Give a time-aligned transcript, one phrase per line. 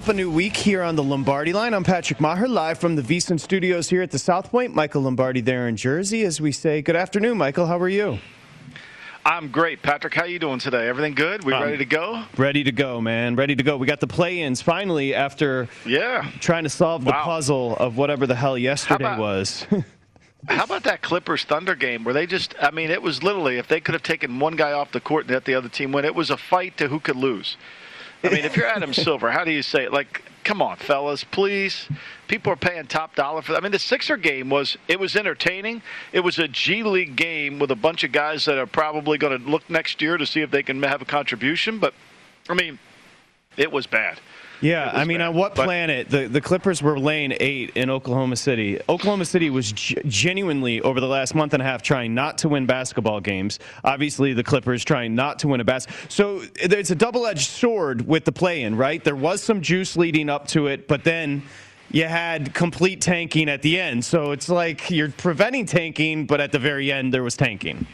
[0.00, 1.74] up a new week here on the Lombardi line.
[1.74, 4.74] I'm Patrick Maher, live from the VSiN studios here at the South Point.
[4.74, 7.66] Michael Lombardi there in Jersey as we say good afternoon, Michael.
[7.66, 8.18] How are you?
[9.26, 10.14] I'm great, Patrick.
[10.14, 10.88] How are you doing today?
[10.88, 11.44] Everything good?
[11.44, 12.24] We um, ready to go?
[12.38, 13.36] Ready to go, man.
[13.36, 13.76] Ready to go.
[13.76, 17.24] We got the play-ins finally after yeah trying to solve the wow.
[17.24, 19.66] puzzle of whatever the hell yesterday about, was.
[20.48, 23.68] how about that Clippers Thunder game where they just I mean it was literally if
[23.68, 26.06] they could have taken one guy off the court and let the other team win,
[26.06, 27.58] it was a fight to who could lose.
[28.22, 29.92] I mean, if you're Adam Silver, how do you say it?
[29.92, 31.88] Like, come on, fellas, please.
[32.28, 33.58] People are paying top dollar for that.
[33.58, 35.82] I mean, the Sixer game was it was entertaining.
[36.12, 39.38] It was a G League game with a bunch of guys that are probably going
[39.38, 41.78] to look next year to see if they can have a contribution.
[41.78, 41.94] But
[42.48, 42.78] I mean,
[43.56, 44.20] it was bad.
[44.60, 45.28] Yeah, I mean, bad.
[45.28, 48.78] on what but, planet the, the Clippers were laying eight in Oklahoma City?
[48.88, 52.48] Oklahoma City was g- genuinely over the last month and a half trying not to
[52.48, 53.58] win basketball games.
[53.84, 55.86] Obviously, the Clippers trying not to win a bas.
[56.08, 59.02] So it's a double edged sword with the play in, right?
[59.02, 61.42] There was some juice leading up to it, but then
[61.90, 64.04] you had complete tanking at the end.
[64.04, 67.86] So it's like you're preventing tanking, but at the very end, there was tanking.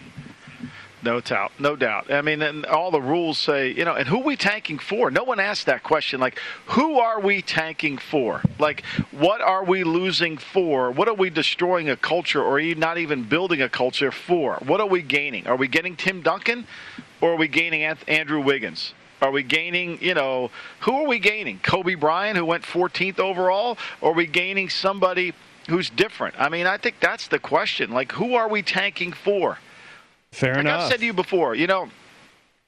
[1.06, 2.12] No doubt, no doubt.
[2.12, 5.08] I mean, and all the rules say, you know, and who we tanking for?
[5.08, 6.18] No one asked that question.
[6.18, 8.42] Like, who are we tanking for?
[8.58, 10.90] Like, what are we losing for?
[10.90, 14.56] What are we destroying a culture or not even building a culture for?
[14.66, 15.46] What are we gaining?
[15.46, 16.66] Are we getting Tim Duncan
[17.20, 18.92] or are we gaining Andrew Wiggins?
[19.22, 21.60] Are we gaining, you know, who are we gaining?
[21.60, 23.78] Kobe Bryant, who went 14th overall?
[24.00, 25.34] Or are we gaining somebody
[25.68, 26.34] who's different?
[26.36, 27.92] I mean, I think that's the question.
[27.92, 29.58] Like, who are we tanking for?
[30.36, 30.82] Fair like enough.
[30.82, 31.88] I've said to you before, you know,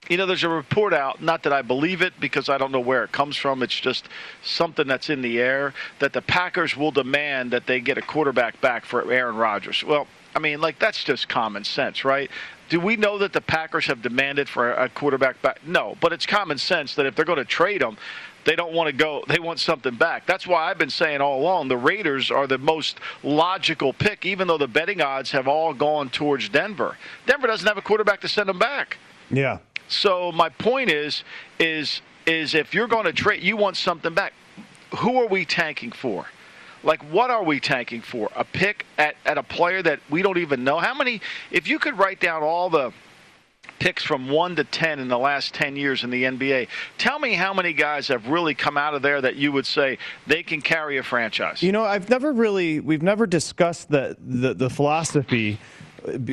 [0.08, 2.80] you know, there's a report out, not that I believe it because I don't know
[2.80, 3.62] where it comes from.
[3.62, 4.08] It's just
[4.42, 8.58] something that's in the air that the Packers will demand that they get a quarterback
[8.62, 9.84] back for Aaron Rodgers.
[9.84, 12.30] Well, I mean, like, that's just common sense, right?
[12.68, 15.66] Do we know that the Packers have demanded for a quarterback back?
[15.66, 17.96] No, but it's common sense that if they're going to trade him,
[18.44, 19.24] they don't want to go.
[19.26, 20.26] They want something back.
[20.26, 24.48] That's why I've been saying all along the Raiders are the most logical pick, even
[24.48, 26.96] though the betting odds have all gone towards Denver.
[27.26, 28.98] Denver doesn't have a quarterback to send them back.
[29.30, 29.58] Yeah.
[29.88, 31.24] So my point is,
[31.58, 34.32] is, is if you're going to trade, you want something back.
[34.98, 36.26] Who are we tanking for?
[36.82, 38.30] Like, what are we tanking for?
[38.36, 40.78] A pick at, at a player that we don't even know?
[40.78, 41.20] How many?
[41.50, 42.92] If you could write down all the
[43.78, 46.68] picks from 1 to 10 in the last 10 years in the NBA.
[46.96, 49.98] Tell me how many guys have really come out of there that you would say
[50.26, 51.62] they can carry a franchise.
[51.62, 55.58] You know, I've never really we've never discussed the the, the philosophy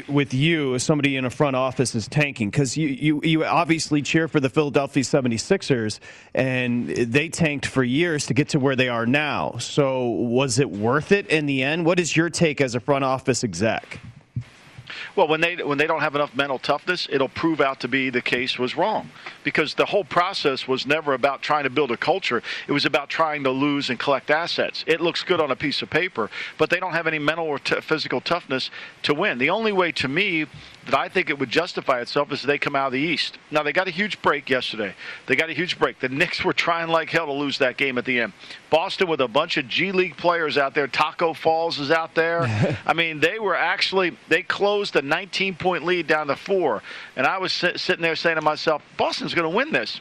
[0.07, 4.01] with you as somebody in a front office is tanking because you, you, you obviously
[4.01, 5.99] cheer for the Philadelphia 76ers
[6.33, 9.57] and they tanked for years to get to where they are now.
[9.57, 11.85] So was it worth it in the end?
[11.85, 13.99] What is your take as a front office exec?
[15.15, 18.09] Well, when they when they don't have enough mental toughness, it'll prove out to be
[18.09, 19.09] the case was wrong,
[19.43, 22.43] because the whole process was never about trying to build a culture.
[22.67, 24.83] It was about trying to lose and collect assets.
[24.87, 27.59] It looks good on a piece of paper, but they don't have any mental or
[27.59, 28.69] t- physical toughness
[29.03, 29.37] to win.
[29.37, 30.47] The only way to me
[30.85, 33.37] that I think it would justify itself is they come out of the East.
[33.51, 34.95] Now they got a huge break yesterday.
[35.25, 35.99] They got a huge break.
[35.99, 38.33] The Knicks were trying like hell to lose that game at the end.
[38.69, 40.87] Boston with a bunch of G League players out there.
[40.87, 42.43] Tacko Falls is out there.
[42.85, 46.83] I mean, they were actually they closed a 19 point lead down to four,
[47.15, 49.99] and I was sit, sitting there saying to myself, Boston's going to win this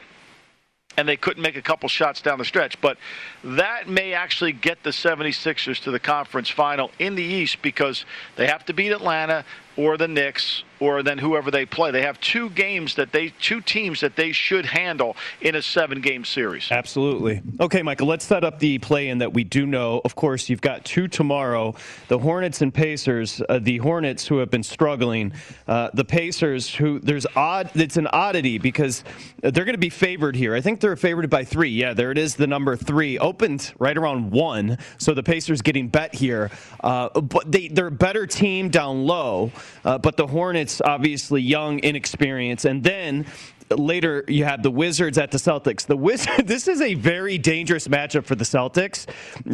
[0.97, 2.81] and they couldn't make a couple shots down the stretch.
[2.81, 2.99] But
[3.43, 8.05] that may actually get the 76ers to the conference final in the East because
[8.37, 9.45] they have to beat Atlanta
[9.77, 11.91] or the Knicks or then whoever they play.
[11.91, 16.01] They have two games that they two teams that they should handle in a seven
[16.01, 16.71] game series.
[16.71, 17.41] Absolutely.
[17.61, 20.01] Okay, Michael, let's set up the play in that we do know.
[20.05, 21.75] Of course, you've got two tomorrow.
[22.09, 23.41] The Hornets and Pacers.
[23.49, 25.33] Uh, the Hornets who have been struggling.
[25.67, 29.05] Uh, the Pacers who there's odd it's an oddity because
[29.41, 30.55] they're going to be favored here.
[30.55, 31.69] I think they're favored by 3.
[31.71, 34.79] Yeah, there it is the number 3 opened right around 1.
[34.99, 36.51] So the Pacers getting bet here.
[36.81, 39.53] Uh, but they they're a better team down low.
[39.85, 42.65] Uh, but the Hornets, obviously young, inexperienced.
[42.65, 43.27] And then
[43.71, 45.87] later you have the Wizards at the Celtics.
[45.87, 49.07] The Wiz- this is a very dangerous matchup for the Celtics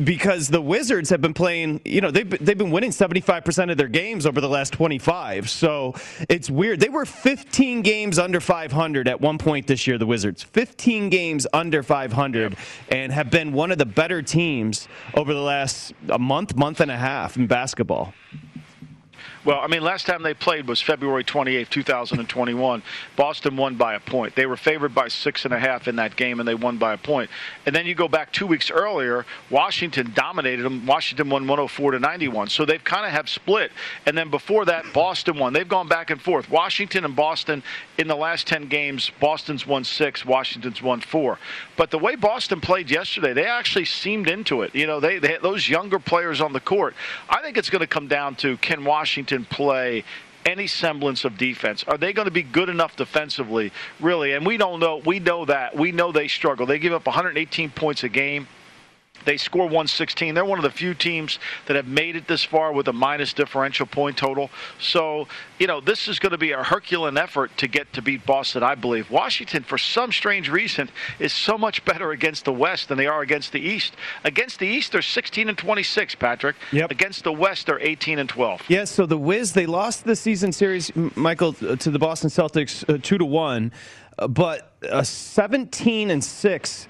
[0.04, 3.88] because the Wizards have been playing, you know, they've, they've been winning 75% of their
[3.88, 5.48] games over the last 25.
[5.48, 5.94] So
[6.28, 6.80] it's weird.
[6.80, 10.42] They were 15 games under 500 at one point this year, the Wizards.
[10.42, 12.56] 15 games under 500
[12.88, 16.90] and have been one of the better teams over the last a month, month and
[16.90, 18.12] a half in basketball.
[19.42, 22.82] Well, I mean, last time they played was February 28, 2021.
[23.16, 24.34] Boston won by a point.
[24.36, 26.92] They were favored by six and a half in that game, and they won by
[26.92, 27.30] a point.
[27.64, 30.84] And then you go back two weeks earlier, Washington dominated them.
[30.84, 32.48] Washington won 104 to 91.
[32.50, 33.72] So they've kind of have split.
[34.04, 35.54] And then before that, Boston won.
[35.54, 36.50] They've gone back and forth.
[36.50, 37.62] Washington and Boston
[37.96, 41.38] in the last 10 games, Boston's won six, Washington's won four.
[41.80, 44.74] But the way Boston played yesterday, they actually seemed into it.
[44.74, 46.94] You know, they, they those younger players on the court.
[47.26, 50.04] I think it's going to come down to can Washington play
[50.44, 51.82] any semblance of defense?
[51.84, 54.34] Are they going to be good enough defensively, really?
[54.34, 54.98] And we don't know.
[54.98, 55.74] We know that.
[55.74, 56.66] We know they struggle.
[56.66, 58.46] They give up 118 points a game.
[59.24, 60.34] They score 116.
[60.34, 63.32] They're one of the few teams that have made it this far with a minus
[63.32, 64.50] differential point total.
[64.78, 65.28] So,
[65.58, 68.62] you know, this is going to be a Herculean effort to get to beat Boston,
[68.62, 69.10] I believe.
[69.10, 73.22] Washington, for some strange reason, is so much better against the West than they are
[73.22, 73.94] against the East.
[74.24, 76.56] Against the East, they're 16 and 26, Patrick.
[76.72, 76.90] Yep.
[76.90, 78.60] Against the West, they're 18 and 12.
[78.60, 82.88] Yes, yeah, so the Wiz, they lost the season series, Michael, to the Boston Celtics
[82.92, 83.72] uh, 2 to 1,
[84.18, 86.88] uh, but uh, 17 and 6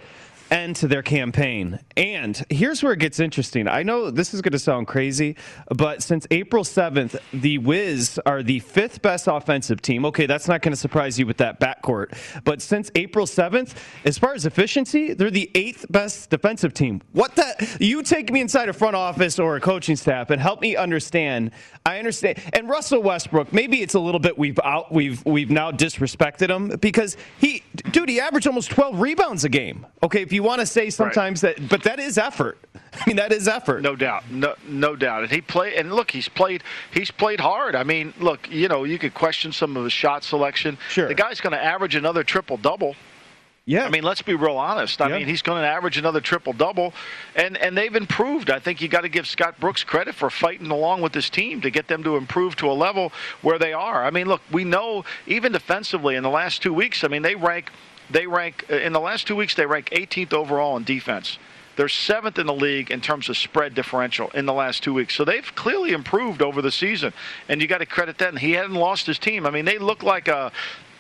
[0.51, 1.79] end to their campaign.
[1.97, 3.69] And here's where it gets interesting.
[3.69, 5.37] I know this is going to sound crazy,
[5.69, 10.05] but since April 7th, the Wiz are the fifth best offensive team.
[10.07, 12.17] Okay, that's not going to surprise you with that backcourt.
[12.45, 13.75] But since April 7th,
[14.05, 17.03] as far as efficiency, they're the eighth best defensive team.
[17.13, 17.77] What the?
[17.81, 21.51] You take me inside a front office or a coaching staff and help me understand.
[21.87, 22.41] I understand.
[22.53, 26.77] And Russell Westbrook, maybe it's a little bit we've out we've we've now disrespected him
[26.79, 29.87] because he dude, he averaged almost 12 rebounds a game.
[30.03, 31.57] Okay, if you want to say sometimes right.
[31.57, 32.59] that but that is effort.
[32.93, 33.83] I mean, that is effort.
[33.83, 34.31] No doubt.
[34.31, 35.23] No no doubt.
[35.23, 37.75] And he played and look, he's played he's played hard.
[37.75, 40.79] I mean, look, you know, you could question some of his shot selection.
[40.89, 41.09] Sure.
[41.09, 42.97] The guy's going to average another triple double.
[43.67, 43.85] Yeah.
[43.85, 45.01] I mean, let's be real honest.
[45.01, 45.19] I yeah.
[45.19, 46.93] mean, he's going to average another triple double,
[47.37, 48.51] and and they've improved.
[48.51, 51.61] I think you got to give Scott Brooks credit for fighting along with this team
[51.61, 54.05] to get them to improve to a level where they are.
[54.05, 57.05] I mean, look, we know even defensively in the last two weeks.
[57.05, 57.71] I mean, they rank
[58.11, 61.39] they rank uh, in the last two weeks they rank 18th overall in defense.
[61.77, 65.15] They're seventh in the league in terms of spread differential in the last two weeks.
[65.15, 67.13] So they've clearly improved over the season,
[67.49, 68.29] and you got to credit that.
[68.29, 69.47] And he hadn't lost his team.
[69.47, 70.53] I mean, they look like a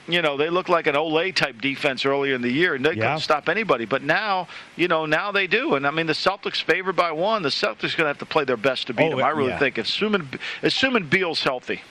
[0.08, 2.90] you know, they looked like an Olé type defense earlier in the year, and they
[2.90, 3.02] yeah.
[3.02, 3.84] couldn't stop anybody.
[3.84, 5.74] But now, you know, now they do.
[5.74, 7.42] And I mean, the Celtics favored by one.
[7.42, 9.24] The Celtics going to have to play their best to beat oh, them.
[9.24, 9.58] I really yeah.
[9.58, 10.28] think, assuming
[10.62, 11.82] assuming Beal's healthy.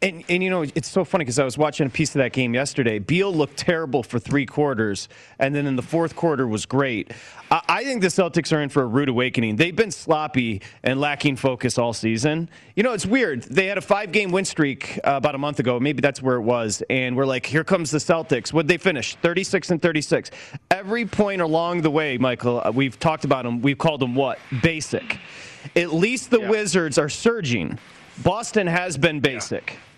[0.00, 2.32] And, and you know it's so funny because I was watching a piece of that
[2.32, 3.00] game yesterday.
[3.00, 5.08] Beal looked terrible for three quarters,
[5.40, 7.10] and then in the fourth quarter was great.
[7.50, 9.56] I, I think the Celtics are in for a rude awakening.
[9.56, 12.48] They've been sloppy and lacking focus all season.
[12.76, 13.42] You know it's weird.
[13.42, 15.80] They had a five-game win streak uh, about a month ago.
[15.80, 18.52] Maybe that's where it was, and we're like, here comes the Celtics.
[18.52, 20.30] Would they finish 36 and 36?
[20.70, 23.60] Every point along the way, Michael, uh, we've talked about them.
[23.60, 24.38] We've called them what?
[24.62, 25.18] Basic.
[25.74, 26.50] At least the yeah.
[26.50, 27.78] Wizards are surging.
[28.18, 29.72] Boston has been basic.
[29.72, 29.91] Yeah.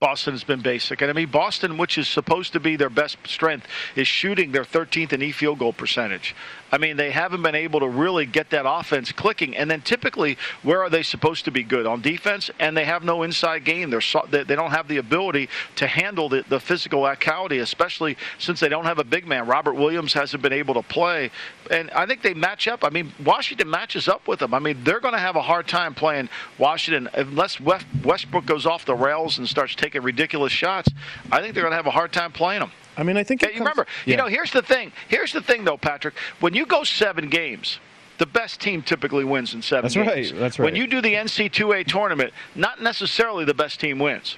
[0.00, 1.02] Boston has been basic.
[1.02, 3.66] And I mean, Boston, which is supposed to be their best strength,
[3.96, 6.36] is shooting their 13th in e field goal percentage.
[6.70, 9.56] I mean, they haven't been able to really get that offense clicking.
[9.56, 11.84] And then typically, where are they supposed to be good?
[11.84, 13.90] On defense, and they have no inside game.
[13.90, 18.68] They're so, they don't have the ability to handle the, the physicality, especially since they
[18.68, 19.48] don't have a big man.
[19.48, 21.32] Robert Williams hasn't been able to play.
[21.72, 22.84] And I think they match up.
[22.84, 24.54] I mean, Washington matches up with them.
[24.54, 28.84] I mean, they're going to have a hard time playing Washington unless Westbrook goes off
[28.84, 30.88] the rails and starts taking ridiculous shots.
[31.30, 32.70] I think they're going to have a hard time playing them.
[32.96, 33.40] I mean, I think.
[33.40, 34.12] Comes, remember, yeah.
[34.12, 34.92] you know, here's the thing.
[35.08, 36.14] Here's the thing, though, Patrick.
[36.40, 37.78] When you go seven games,
[38.18, 40.32] the best team typically wins in seven That's games.
[40.32, 40.40] right.
[40.40, 40.64] That's right.
[40.64, 44.36] When you do the NC2A tournament, not necessarily the best team wins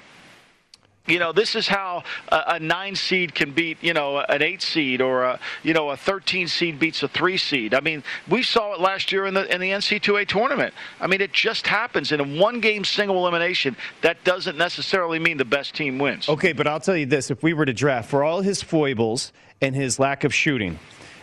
[1.07, 4.61] you know, this is how a, a, nine seed can beat, you know, an eight
[4.61, 7.73] seed or a, you know, a 13 seed beats a three seed.
[7.73, 10.73] I mean, we saw it last year in the in the NC2A tournament.
[10.99, 13.75] I mean, it just happens in a one game single elimination.
[14.01, 16.29] That doesn't necessarily mean the best team wins.
[16.29, 19.33] Okay, but I'll tell you this: if we were to draft for all his foibles
[19.59, 20.77] and his lack of shooting,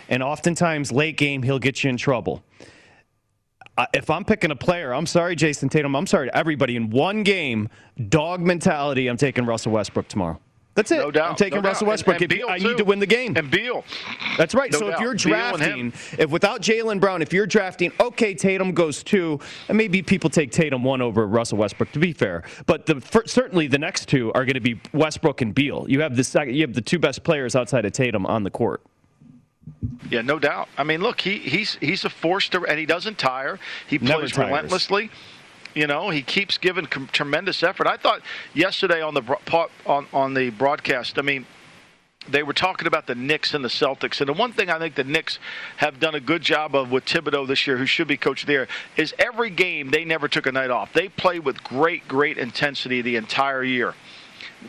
[0.08, 2.42] and oftentimes late game he'll get you in trouble
[3.92, 5.94] if I'm picking a player, I'm sorry, Jayson Tatum.
[5.94, 6.76] I'm sorry to everybody.
[6.76, 7.68] In one game,
[8.08, 10.40] dog mentality, I'm taking Russell Westbrook tomorrow.
[10.74, 10.98] That's it.
[10.98, 11.30] No doubt.
[11.30, 11.90] I'm taking no Russell doubt.
[11.90, 12.20] Westbrook.
[12.20, 13.36] And, and I need to win the game.
[13.36, 13.84] And Beal.
[14.36, 14.70] That's right.
[14.70, 14.94] No so doubt.
[14.94, 19.76] if you're drafting, if without Jaylen Brown, if you're drafting, okay, Tatum goes two, and
[19.76, 21.90] maybe people take Tatum one over Russell Westbrook.
[21.92, 25.40] To be fair, but the for, certainly the next two are going to be Westbrook
[25.40, 25.84] and Beal.
[25.88, 28.50] You have the second, you have the two best players outside of Tatum on the
[28.50, 28.80] court.
[30.10, 30.68] Yeah, no doubt.
[30.76, 33.58] I mean, look, he, he's he's a force to, and he doesn't tire.
[33.86, 35.10] He plays relentlessly.
[35.74, 37.86] You know, he keeps giving com- tremendous effort.
[37.86, 38.22] I thought
[38.54, 39.22] yesterday on the
[39.86, 41.18] on on the broadcast.
[41.18, 41.46] I mean,
[42.28, 44.20] they were talking about the Knicks and the Celtics.
[44.20, 45.38] And the one thing I think the Knicks
[45.76, 48.68] have done a good job of with Thibodeau this year, who should be coach there,
[48.96, 50.92] is every game they never took a night off.
[50.92, 53.94] They played with great, great intensity the entire year.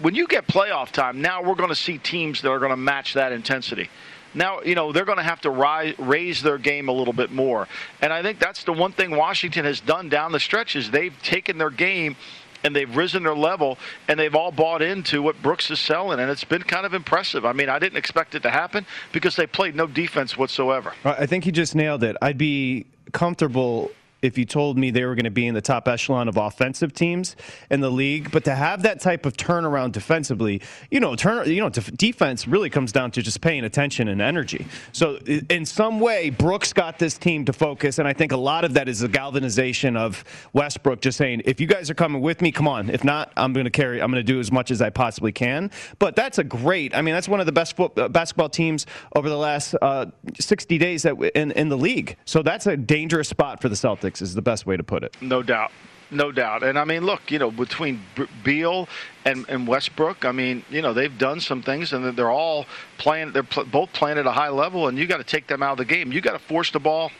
[0.01, 2.77] When you get playoff time, now we're going to see teams that are going to
[2.77, 3.89] match that intensity
[4.33, 7.31] now you know they're going to have to rise, raise their game a little bit
[7.31, 7.67] more
[8.01, 11.21] and i think that's the one thing washington has done down the stretch is they've
[11.21, 12.15] taken their game
[12.63, 16.29] and they've risen their level and they've all bought into what Brooks is selling and
[16.29, 17.45] it's been kind of impressive.
[17.45, 20.93] I mean, I didn't expect it to happen because they played no defense whatsoever.
[21.05, 22.17] I think he just nailed it.
[22.21, 23.91] I'd be comfortable
[24.21, 26.93] if you told me they were going to be in the top echelon of offensive
[26.93, 27.35] teams
[27.69, 28.31] in the league.
[28.31, 30.61] But to have that type of turnaround defensively,
[30.91, 34.21] you know, turn, you know, def- defense really comes down to just paying attention and
[34.21, 34.65] energy.
[34.91, 35.17] So
[35.49, 38.73] in some way, Brooks got this team to focus, and I think a lot of
[38.73, 40.23] that is the galvanization of
[40.53, 42.89] Westbrook just saying, if you guys are coming with me, come on.
[42.89, 44.01] If not, I'm going to carry.
[44.01, 45.71] I'm going to do as much as I possibly can.
[45.99, 46.95] But that's a great.
[46.95, 48.85] I mean, that's one of the best foot, uh, basketball teams
[49.15, 50.07] over the last uh,
[50.39, 52.17] 60 days that in in the league.
[52.25, 54.08] So that's a dangerous spot for the Celtics.
[54.21, 55.15] Is the best way to put it.
[55.21, 55.71] No doubt.
[56.11, 56.63] No doubt.
[56.63, 58.01] And I mean, look, you know, between
[58.43, 58.89] Beal
[59.25, 62.65] and, and Westbrook, I mean, you know, they've done some things and they're all
[62.97, 65.61] playing, they're pl- both playing at a high level, and you got to take them
[65.61, 66.11] out of the game.
[66.11, 67.11] You got to force the ball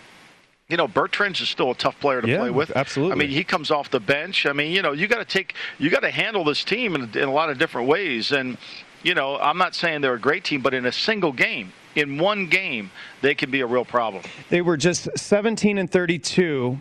[0.69, 2.71] you know, Bertans is still a tough player to yeah, play with.
[2.75, 3.13] Absolutely.
[3.13, 4.45] I mean, he comes off the bench.
[4.45, 7.09] I mean, you know, you got to take, you got to handle this team in,
[7.17, 8.31] in, a lot of different ways.
[8.31, 8.57] And,
[9.01, 12.17] you know, I'm not saying they're a great team, but in a single game, in
[12.17, 12.91] one game,
[13.21, 14.23] they can be a real problem.
[14.49, 16.79] They were just 17 and 32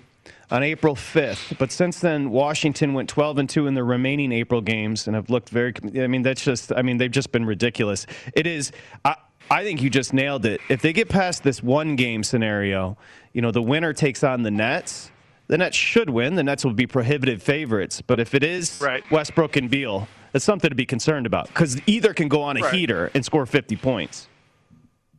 [0.51, 1.59] on April 5th.
[1.59, 5.31] But since then, Washington went 12 and 2 in the remaining April games and have
[5.31, 5.75] looked very.
[5.97, 6.73] I mean, that's just.
[6.73, 8.07] I mean, they've just been ridiculous.
[8.35, 8.73] It is.
[9.05, 9.17] I,
[9.51, 10.61] I think you just nailed it.
[10.69, 12.99] If they get past this one game scenario,
[13.33, 15.11] you know, the winner takes on the Nets.
[15.47, 16.35] The Nets should win.
[16.35, 18.03] The Nets will be prohibitive favorites.
[18.03, 19.03] But if it is right.
[19.11, 22.61] Westbrook and Beal, it's something to be concerned about because either can go on a
[22.61, 22.75] right.
[22.75, 24.29] heater and score 50 points.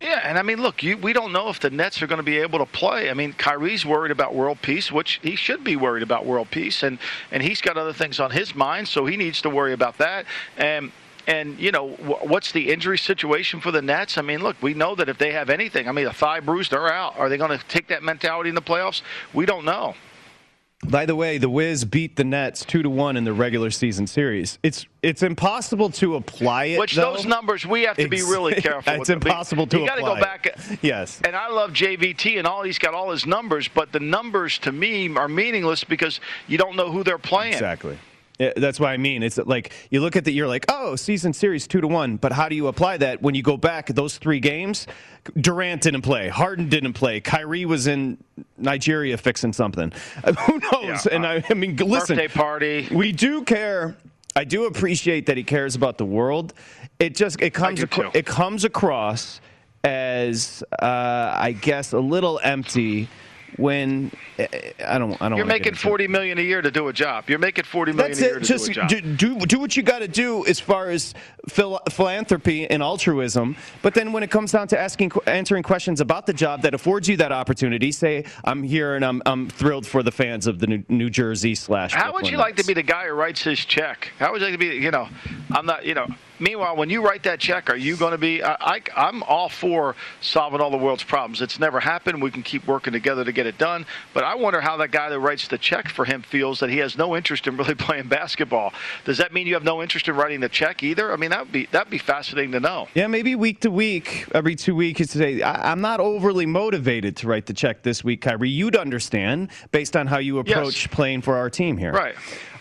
[0.01, 2.23] Yeah, and I mean, look, you, we don't know if the Nets are going to
[2.23, 3.09] be able to play.
[3.09, 6.83] I mean, Kyrie's worried about world peace, which he should be worried about world peace,
[6.83, 6.99] and
[7.31, 10.25] and he's got other things on his mind, so he needs to worry about that.
[10.55, 10.93] And
[11.27, 14.17] and you know, what's the injury situation for the Nets?
[14.17, 16.69] I mean, look, we know that if they have anything, I mean, a thigh bruise,
[16.69, 17.19] they're out.
[17.19, 19.01] Are they going to take that mentality in the playoffs?
[19.33, 19.95] We don't know.
[20.87, 24.07] By the way, the Wiz beat the Nets two to one in the regular season
[24.07, 24.57] series.
[24.63, 26.79] It's it's impossible to apply it.
[26.79, 27.13] Which though.
[27.13, 28.93] those numbers we have to be really careful.
[28.93, 29.79] it's impossible to.
[29.79, 30.57] You got to go back.
[30.81, 31.19] Yes.
[31.25, 32.63] And I love JVT and all.
[32.63, 36.77] He's got all his numbers, but the numbers to me are meaningless because you don't
[36.77, 37.53] know who they're playing.
[37.53, 37.97] Exactly.
[38.39, 39.21] That's what I mean.
[39.21, 42.31] It's like you look at the you're like, oh, season series two to one, but
[42.31, 44.87] how do you apply that when you go back those three games?
[45.39, 48.17] Durant didn't play, Harden didn't play, Kyrie was in
[48.57, 49.91] Nigeria fixing something.
[50.45, 51.05] Who knows?
[51.05, 52.87] Yeah, and I, I mean, listen, birthday party.
[52.91, 53.97] We do care.
[54.37, 56.53] I do appreciate that he cares about the world.
[56.97, 59.41] It just it comes ac- it comes across
[59.83, 63.09] as uh, I guess a little empty
[63.57, 65.37] when eh, eh, I don't, I don't.
[65.37, 67.29] You're making forty million a year to do a job.
[67.29, 68.41] You're making forty million That's a year it.
[68.41, 68.89] to Just do a job.
[68.89, 71.13] Do, do, do what you got to do as far as
[71.47, 73.55] phil- philanthropy and altruism.
[73.81, 77.07] But then when it comes down to asking, answering questions about the job that affords
[77.07, 80.67] you that opportunity, say I'm here and I'm, I'm thrilled for the fans of the
[80.67, 81.93] New, New Jersey slash.
[81.93, 84.11] How would you like to be the guy who writes his check?
[84.19, 84.77] How would you like to be?
[84.77, 85.07] You know,
[85.51, 85.85] I'm not.
[85.85, 86.07] You know,
[86.39, 88.43] Meanwhile, when you write that check, are you going to be?
[88.43, 91.41] I, am all for solving all the world's problems.
[91.41, 92.21] It's never happened.
[92.21, 93.85] We can keep working together to get it done.
[94.13, 96.77] But I wonder how that guy that writes the check for him feels that he
[96.77, 98.73] has no interest in really playing basketball.
[99.05, 101.11] Does that mean you have no interest in writing the check either?
[101.11, 102.87] I mean, that would be that'd be fascinating to know.
[102.93, 107.17] Yeah, maybe week to week, every two weeks, to say I, am not overly motivated
[107.17, 108.49] to write the check this week, Kyrie.
[108.49, 110.87] You'd understand based on how you approach yes.
[110.87, 111.91] playing for our team here.
[111.91, 112.15] Right.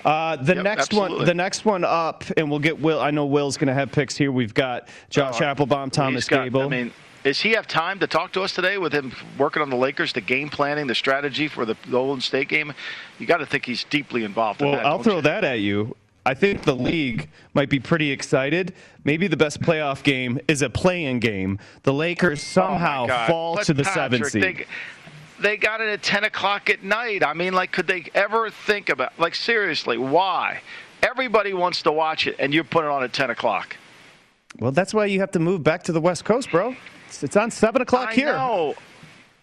[0.08, 1.18] Uh, the yep, next absolutely.
[1.18, 2.98] one, the next one up, and we'll get Will.
[2.98, 4.32] I know Will's going to have picks here.
[4.32, 6.62] We've got Josh oh, Appelbaum, Thomas got, Gable.
[6.62, 6.92] I mean,
[7.24, 10.14] does he have time to talk to us today with him working on the Lakers,
[10.14, 12.72] the game planning, the strategy for the Golden State game?
[13.18, 14.62] You got to think he's deeply involved.
[14.62, 15.22] Well, in that, I'll throw you?
[15.22, 15.94] that at you.
[16.24, 18.72] I think the league might be pretty excited.
[19.04, 21.58] Maybe the best playoff game is a play-in game.
[21.82, 24.66] The Lakers somehow oh fall to the Patrick, seventh seed.
[25.40, 27.24] They got it at 10 o'clock at night.
[27.24, 30.60] I mean, like, could they ever think about, like, seriously, why?
[31.02, 33.76] Everybody wants to watch it, and you put it on at 10 o'clock.
[34.58, 36.74] Well, that's why you have to move back to the West Coast, bro.
[37.06, 38.28] It's, it's on 7 o'clock here.
[38.28, 38.38] I here.
[38.38, 38.74] Know.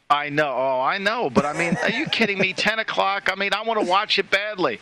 [0.10, 0.54] I know.
[0.56, 1.30] Oh, I know.
[1.30, 2.54] But I mean, are you kidding me?
[2.58, 3.30] 10 o'clock?
[3.32, 4.80] I mean, I want to watch it badly.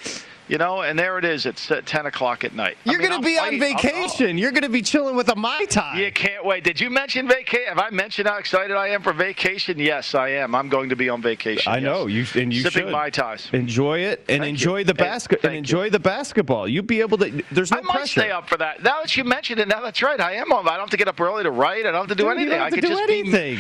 [0.50, 1.46] You know, and there it is.
[1.46, 2.78] It's at 10 o'clock at night.
[2.84, 4.38] You're I mean, going to be on vacation.
[4.38, 5.98] You're going to be chilling with a Mai Tai.
[5.98, 6.66] You can't wait.
[6.66, 7.70] Did you mention vacation?
[7.70, 9.80] Have I mentioned how excited I am for vacation?
[9.80, 10.54] Yes, I am.
[10.54, 11.72] I'm going to be on vacation.
[11.72, 11.84] I yes.
[11.86, 13.50] know you and you Sipping should Mai Tais.
[13.54, 14.84] enjoy it and Thank enjoy you.
[14.86, 15.58] the basket and you.
[15.60, 16.68] enjoy the basketball.
[16.68, 17.44] You'll be able to.
[17.52, 18.20] There's no I might pressure.
[18.22, 18.84] stay up for that.
[18.84, 20.20] Now that you mentioned it, now that's right.
[20.20, 20.68] I am on.
[20.68, 21.86] I don't have to get up early to write.
[21.86, 22.60] I don't have to do Dude, anything.
[22.60, 23.60] I have to can do just be anything.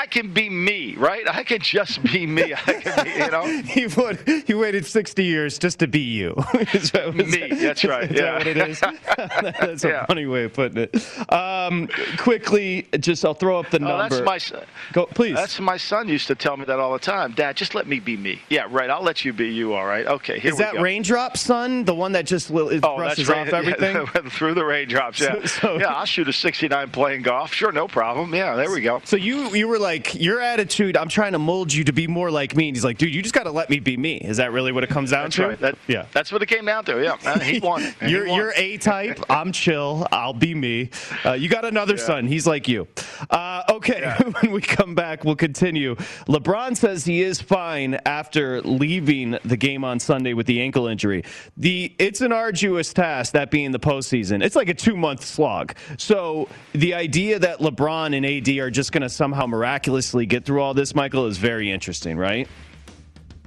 [0.00, 1.24] I can be me, right?
[1.28, 2.54] I can just be me.
[2.54, 4.44] I can be, you know, He would.
[4.46, 6.34] He waited 60 years just to be you.
[6.72, 8.22] Is that- Me, that- that's right, Is yeah.
[8.22, 8.80] that what it is?
[9.60, 10.06] that's a Yeah.
[10.06, 11.32] funny way of putting it.
[11.32, 14.08] Um, quickly, just I'll throw up the oh, number.
[14.16, 14.62] that's my son.
[14.92, 15.34] Go, please.
[15.34, 17.32] That's my son used to tell me that all the time.
[17.32, 18.40] Dad, just let me be me.
[18.50, 18.88] Yeah, right.
[18.90, 19.74] I'll let you be you.
[19.74, 20.06] All right.
[20.06, 20.38] Okay.
[20.38, 20.82] Here is we that go.
[20.82, 23.96] raindrop son, the one that just will, it Oh, brushes off everything?
[23.96, 25.18] Yeah, through the raindrops.
[25.20, 25.40] Yeah.
[25.40, 25.86] So- so- yeah.
[25.88, 27.52] I'll shoot a 69 playing golf.
[27.52, 28.32] Sure, no problem.
[28.32, 28.54] Yeah.
[28.54, 29.02] There we go.
[29.04, 30.96] So you you were like your attitude.
[30.96, 32.68] I'm trying to mold you to be more like me.
[32.68, 34.16] And he's like, dude, you just got to let me be me.
[34.16, 35.48] Is that really what it comes down That's to?
[35.48, 35.60] right.
[35.60, 36.06] That, yeah.
[36.12, 37.02] That's what it came down to.
[37.02, 37.16] Yeah.
[37.24, 37.82] Uh, He won.
[38.06, 38.36] You're won.
[38.36, 39.18] you're A type.
[39.30, 40.06] I'm chill.
[40.12, 40.90] I'll be me.
[41.24, 42.04] Uh, you got another Yeah.
[42.04, 42.26] son.
[42.26, 42.86] He's like you.
[43.30, 44.14] Uh, okay.
[44.40, 45.94] when we come back, we'll continue.
[46.28, 51.24] LeBron says he is fine after leaving the game on Sunday with the ankle injury.
[51.56, 54.42] The it's an arduous task that being the postseason.
[54.44, 55.74] It's like a two month slog.
[55.96, 59.77] So the idea that LeBron and AD are just going to somehow miraculously
[60.26, 62.48] get through all this, Michael, is very interesting, right?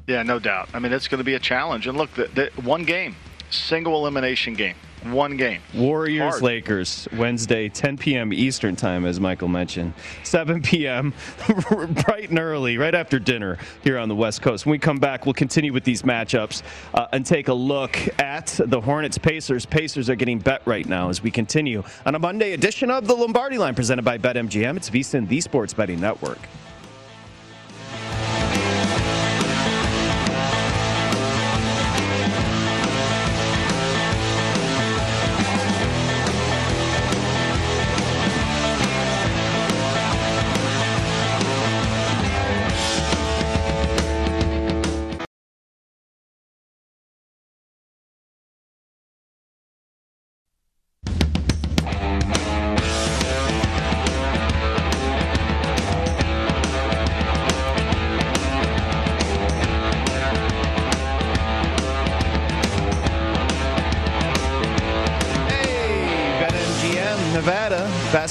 [0.07, 0.69] Yeah, no doubt.
[0.73, 1.87] I mean, it's going to be a challenge.
[1.87, 3.15] And look, the, the, one game,
[3.51, 5.61] single elimination game, one game.
[5.73, 6.41] Warriors Hard.
[6.41, 8.33] Lakers Wednesday 10 p.m.
[8.33, 9.93] Eastern time as Michael mentioned
[10.23, 11.13] 7 p.m.
[12.05, 15.25] bright and early right after dinner here on the West Coast when we come back
[15.25, 20.09] we'll continue with these matchups uh, and take a look at the Hornets Pacers Pacers
[20.09, 23.57] are getting bet right now as we continue on a Monday edition of the Lombardi
[23.57, 26.39] line presented by BetMGM it's VSiN the Sports Betting Network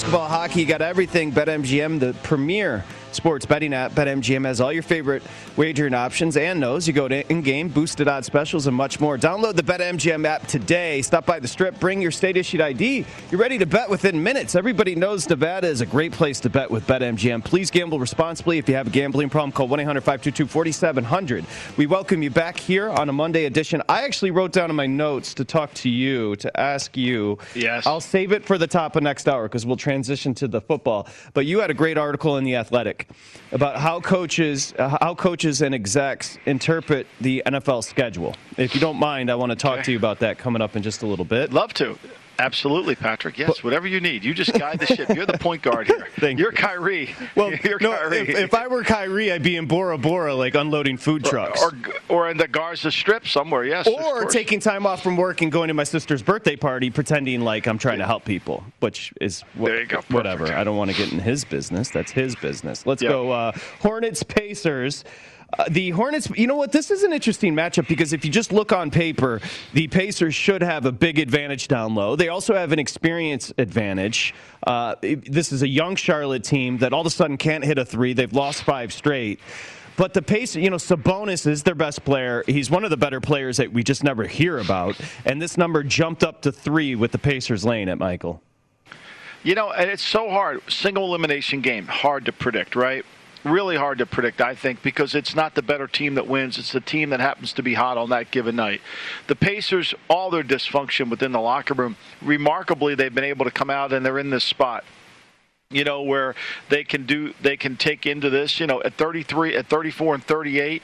[0.01, 1.31] Basketball, hockey, you got everything.
[1.31, 3.93] BetMGM, the premier sports betting app.
[3.93, 5.23] BetMGM has all your favorite
[5.57, 6.87] wagering options and knows.
[6.87, 9.19] You go to in-game, boosted odds specials, and much more.
[9.19, 11.03] Download the BetMGM app today.
[11.03, 13.05] Stop by the strip, bring your state-issued ID.
[13.31, 14.55] You're ready to bet within minutes.
[14.55, 17.45] Everybody knows Nevada is a great place to bet with BetMGM.
[17.45, 18.59] Please gamble responsibly.
[18.59, 21.77] If you have a gambling problem, call 1-800-522-4700.
[21.77, 23.83] We welcome you back here on a Monday edition.
[23.89, 27.39] I actually wrote down in my notes to talk to you, to ask you.
[27.55, 27.87] Yes.
[27.87, 31.09] I'll save it for the top of next hour because we'll transition to the football.
[31.35, 33.00] But you had a great article in the Athletic
[33.53, 38.35] about how coaches, uh, how coaches and execs interpret the NFL schedule.
[38.57, 39.83] If you don't mind, I want to talk Okay.
[39.85, 41.53] to you about that coming up in just a little bit.
[41.53, 41.99] Love to.
[42.41, 43.37] Absolutely, Patrick.
[43.37, 44.25] Yes, whatever you need.
[44.25, 45.11] You just guide the ship.
[45.15, 46.09] You're the point guard here.
[46.19, 46.57] Thank You're you.
[46.57, 47.15] Kyrie.
[47.37, 48.19] Well, You're no, Kyrie.
[48.19, 51.63] if, if I were Kyrie, I'd be in Bora Bora, like unloading food trucks.
[51.63, 51.73] or
[52.09, 53.65] or in the Gaza Strip somewhere.
[53.65, 53.87] Yes.
[53.87, 57.67] or taking time off from work and going to my sister's birthday party, pretending like
[57.67, 59.97] I'm trying to help people, which is wh- There you go.
[59.97, 60.13] Perfect.
[60.15, 60.47] whatever.
[60.55, 61.91] I don't want to get in his business.
[61.91, 62.87] That's his business.
[62.87, 63.11] Let's Yep.
[63.13, 63.31] go.
[63.33, 65.05] Uh, Hornets Pacers.
[65.59, 66.71] Uh, the Hornets, you know what?
[66.71, 69.41] This is an interesting matchup because if you just look on paper,
[69.73, 72.15] the Pacers should have a big advantage down low.
[72.15, 74.35] They also have an experience advantage.
[74.67, 77.85] Uh, this is a young Charlotte team that all of a sudden can't hit a
[77.85, 78.13] three.
[78.13, 79.41] They've lost five straight.
[79.97, 82.43] But the pace, you know, Sabonis is their best player.
[82.47, 84.97] He's one of the better players that we just never hear about.
[85.27, 88.41] And this number jumped up to three with the Pacers laying it, Michael.
[89.43, 90.61] You know, and it's so hard.
[90.71, 93.05] Single elimination game, hard to predict, right?
[93.45, 96.59] Really hard to predict, I think, because it's not the better team that wins.
[96.59, 98.83] It's the team that happens to be hot on that given night.
[99.29, 103.71] The Pacers, all their dysfunction within the locker room, remarkably, they've been able to come
[103.71, 104.85] out and they're in this spot
[105.73, 106.35] you know where
[106.69, 110.25] they can do they can take into this you know at 33 at 34 and
[110.25, 110.83] 38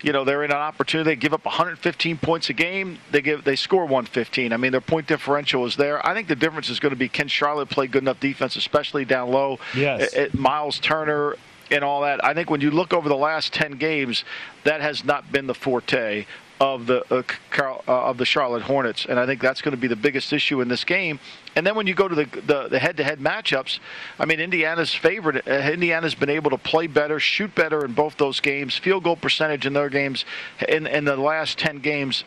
[0.00, 3.42] you know they're in an opportunity they give up 115 points a game they give
[3.42, 6.78] they score 115 i mean their point differential is there i think the difference is
[6.78, 10.14] going to be can charlotte play good enough defense especially down low Yes.
[10.14, 11.34] at, at Myles Turner
[11.70, 14.24] and all that i think when you look over the last 10 games
[14.64, 16.26] that has not been the forte
[16.60, 17.22] of the uh,
[17.56, 20.60] uh, of the Charlotte Hornets, and I think that's going to be the biggest issue
[20.60, 21.20] in this game.
[21.54, 23.78] And then when you go to the the, the head-to-head matchups,
[24.18, 25.46] I mean Indiana's favorite.
[25.46, 28.76] Uh, Indiana's been able to play better, shoot better in both those games.
[28.76, 30.24] Field goal percentage in their games
[30.68, 32.24] in in the last ten games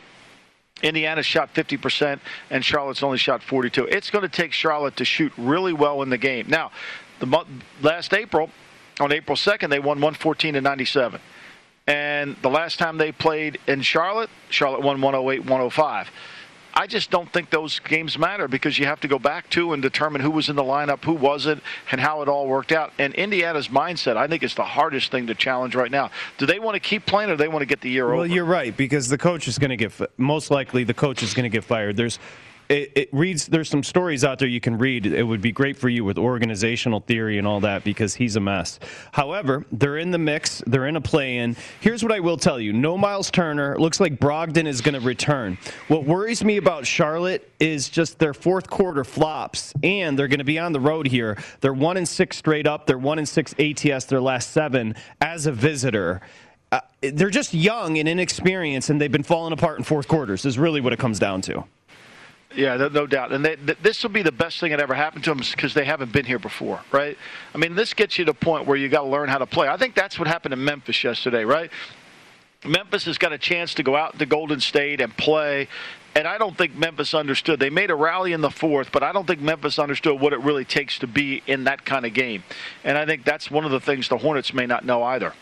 [0.81, 3.85] Indiana shot 50%, and Charlotte's only shot 42.
[3.85, 6.47] It's going to take Charlotte to shoot really well in the game.
[6.49, 6.71] Now,
[7.19, 7.47] the month,
[7.83, 8.49] last April,
[9.01, 11.19] on April 2nd, they won 114 to 97.
[11.87, 16.11] And the last time they played in Charlotte, Charlotte won 108 105.
[16.73, 19.81] I just don't think those games matter because you have to go back to and
[19.81, 21.61] determine who was in the lineup, who wasn't,
[21.91, 22.93] and how it all worked out.
[22.97, 26.11] And Indiana's mindset, I think, is the hardest thing to challenge right now.
[26.37, 28.13] Do they want to keep playing or do they want to get the year well,
[28.13, 28.21] over?
[28.21, 31.33] Well, you're right because the coach is going to get most likely the coach is
[31.33, 31.97] going to get fired.
[31.97, 32.19] There's
[32.71, 35.05] it, it, reads there's some stories out there you can read.
[35.05, 38.39] It would be great for you with organizational theory and all that because he's a
[38.39, 38.79] mess.
[39.11, 40.63] However they're in the mix.
[40.65, 41.57] They're in a play-in.
[41.81, 42.71] Here's what i will tell you.
[42.71, 45.57] No Myles Turner looks like brogdon is going to return.
[45.89, 50.45] What worries me about charlotte is just their fourth quarter flops and they're going to
[50.45, 51.37] be on the road here.
[51.59, 52.85] They're one and six straight up.
[52.85, 56.21] They're one and six ats their last seven as a visitor.
[56.71, 60.57] Uh, they're just young and inexperienced and they've been falling apart in fourth quarters is
[60.57, 61.65] really what it comes down to
[62.55, 63.31] yeah, no, no doubt.
[63.31, 65.73] And they, th- this will be the best thing that ever happened to them because
[65.73, 67.17] they haven't been here before, right?
[67.53, 69.45] I mean, this gets you to a point where you got to learn how to
[69.45, 69.67] play.
[69.67, 71.71] I think that's what happened in Memphis yesterday, right?
[72.63, 75.67] Memphis has got a chance to go out to Golden State and play.
[76.13, 77.59] And I don't think Memphis understood.
[77.59, 80.39] They made a rally in the fourth, but I don't think Memphis understood what it
[80.41, 82.43] really takes to be in that kind of game.
[82.83, 85.33] And I think that's one of the things the Hornets may not know either.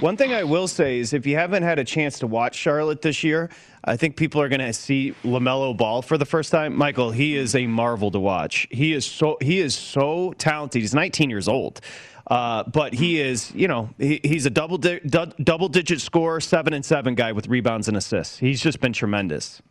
[0.00, 3.02] One thing I will say is if you haven't had a chance to watch Charlotte
[3.02, 3.50] this year,
[3.84, 6.76] I think people are going to see LaMelo Ball for the first time.
[6.76, 8.66] Michael, he is a marvel to watch.
[8.70, 10.82] He is so he is so talented.
[10.82, 11.80] He's 19 years old.
[12.26, 16.72] Uh, but he is, you know, he, he's a double di- double digit scorer, seven
[16.72, 18.38] and seven guy with rebounds and assists.
[18.38, 19.62] He's just been tremendous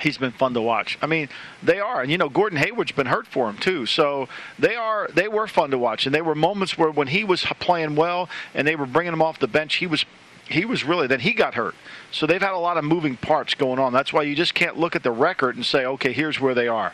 [0.00, 0.98] he's been fun to watch.
[1.02, 1.28] I mean,
[1.62, 3.86] they are, and you know, Gordon Hayward's been hurt for him too.
[3.86, 7.24] So they are, they were fun to watch, and they were moments where when he
[7.24, 10.04] was playing well and they were bringing him off the bench, he was.
[10.46, 11.76] He was really then he got hurt.
[12.10, 13.92] So they've had a lot of moving parts going on.
[13.92, 16.66] That's why you just can't look at the record and say, okay, here's where they
[16.66, 16.92] are.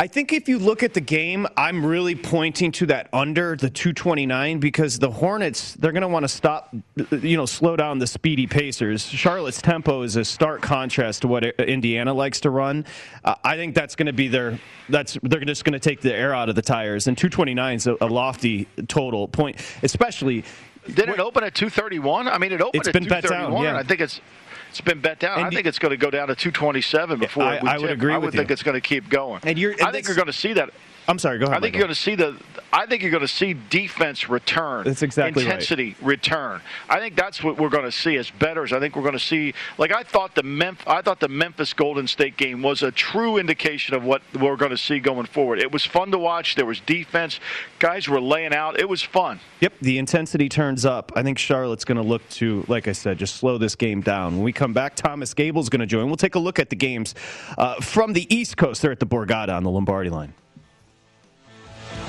[0.00, 3.68] I think if you look at the game, I'm really pointing to that under the
[3.68, 6.74] 229 because the Hornets they're going to want to stop,
[7.10, 9.04] you know, slow down the speedy Pacers.
[9.04, 12.86] Charlotte's tempo is a stark contrast to what Indiana likes to run.
[13.22, 14.58] Uh, I think that's going to be their
[14.88, 17.06] that's they're just going to take the air out of the tires.
[17.06, 20.44] And 229 is a, a lofty total point, especially.
[20.86, 22.26] Did it open at 231?
[22.26, 23.50] I mean, it opened it's at been 231.
[23.50, 23.78] Bet down, yeah.
[23.78, 24.22] I think it's
[24.70, 25.38] it's been bet down.
[25.38, 28.14] And I think it's going to go down to 227 before I, I would agree
[28.14, 28.52] I would think you.
[28.52, 29.40] it's going to keep going.
[29.42, 30.70] And you're, and I think you're going to see that.
[31.08, 31.38] I'm sorry.
[31.38, 31.56] Go ahead.
[31.56, 32.36] I think you're going to see the.
[32.72, 34.84] I think you're going to see defense return.
[34.84, 36.06] That's exactly intensity right.
[36.06, 36.60] return.
[36.88, 38.72] I think that's what we're going to see as betters.
[38.72, 39.54] I think we're going to see.
[39.76, 43.38] Like I thought the Memphis, I thought the Memphis Golden State game was a true
[43.38, 45.58] indication of what we're going to see going forward.
[45.58, 46.54] It was fun to watch.
[46.54, 47.40] There was defense.
[47.78, 48.78] Guys were laying out.
[48.78, 49.40] It was fun.
[49.60, 51.12] Yep, the intensity turns up.
[51.16, 54.36] I think Charlotte's going to look to, like I said, just slow this game down.
[54.36, 56.06] When we come back, Thomas Gable's going to join.
[56.06, 57.14] We'll take a look at the games
[57.58, 58.82] uh, from the East Coast.
[58.82, 60.34] They're at the Borgata on the Lombardi line.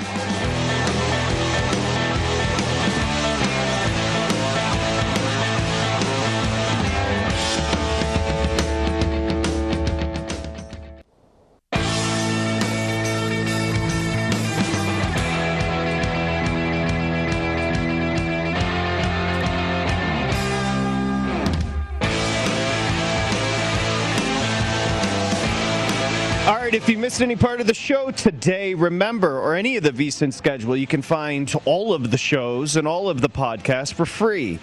[0.04, 0.51] All
[26.82, 30.32] if you missed any part of the show today, remember, or any of the VSIN
[30.32, 34.58] schedule, you can find all of the shows and all of the podcasts for free.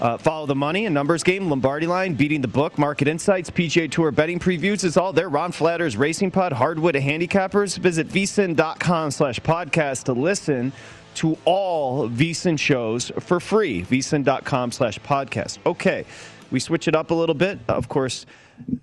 [0.00, 3.88] Uh, follow the money and numbers game, Lombardi line, beating the book, market insights, PGA
[3.88, 4.82] Tour betting previews.
[4.82, 5.28] It's all there.
[5.28, 7.78] Ron Flatters, Racing Pod, Hardwood Handicappers.
[7.78, 10.72] Visit vsin.com slash podcast to listen
[11.14, 13.84] to all VSIN shows for free.
[13.84, 15.58] vsin.com slash podcast.
[15.64, 16.04] Okay,
[16.50, 17.60] we switch it up a little bit.
[17.68, 18.26] Of course,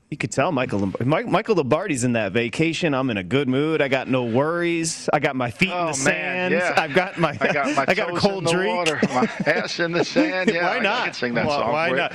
[0.10, 2.94] you could tell Michael Michael Lombardi's in that vacation.
[2.94, 3.82] I'm in a good mood.
[3.82, 5.10] I got no worries.
[5.12, 6.54] I got my feet oh, in the sand.
[6.54, 6.74] Yeah.
[6.78, 8.76] I've got my I got my I got a cold in drink.
[8.76, 10.50] Water, my ass in the sand.
[10.58, 11.02] Yeah, why not?
[11.02, 11.72] I can sing that well, song.
[11.72, 12.14] Why not?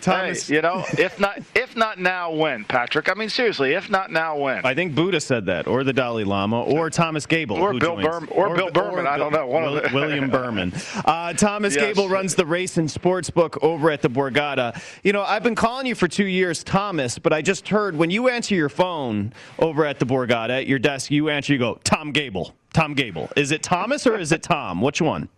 [0.00, 3.10] Thomas, hey, you know, if not if not now, when Patrick?
[3.10, 4.64] I mean, seriously, if not now, when?
[4.64, 8.28] I think Buddha said that, or the Dalai Lama, or Thomas Gable, or Bill Berman,
[8.30, 9.06] or, or, Bill Berman.
[9.06, 9.46] Or I don't know.
[9.46, 10.72] One Will, of William Berman.
[11.04, 11.84] Uh, Thomas yes.
[11.84, 14.80] Gable runs the race and sports book over at the Borgata.
[15.04, 18.10] You know, I've been calling you for two years, Thomas, but I just heard when
[18.10, 21.78] you answer your phone over at the Borgata at your desk, you answer, you go,
[21.84, 22.54] Tom Gable.
[22.72, 23.30] Tom Gable.
[23.36, 24.80] Is it Thomas or is it Tom?
[24.80, 25.28] Which one?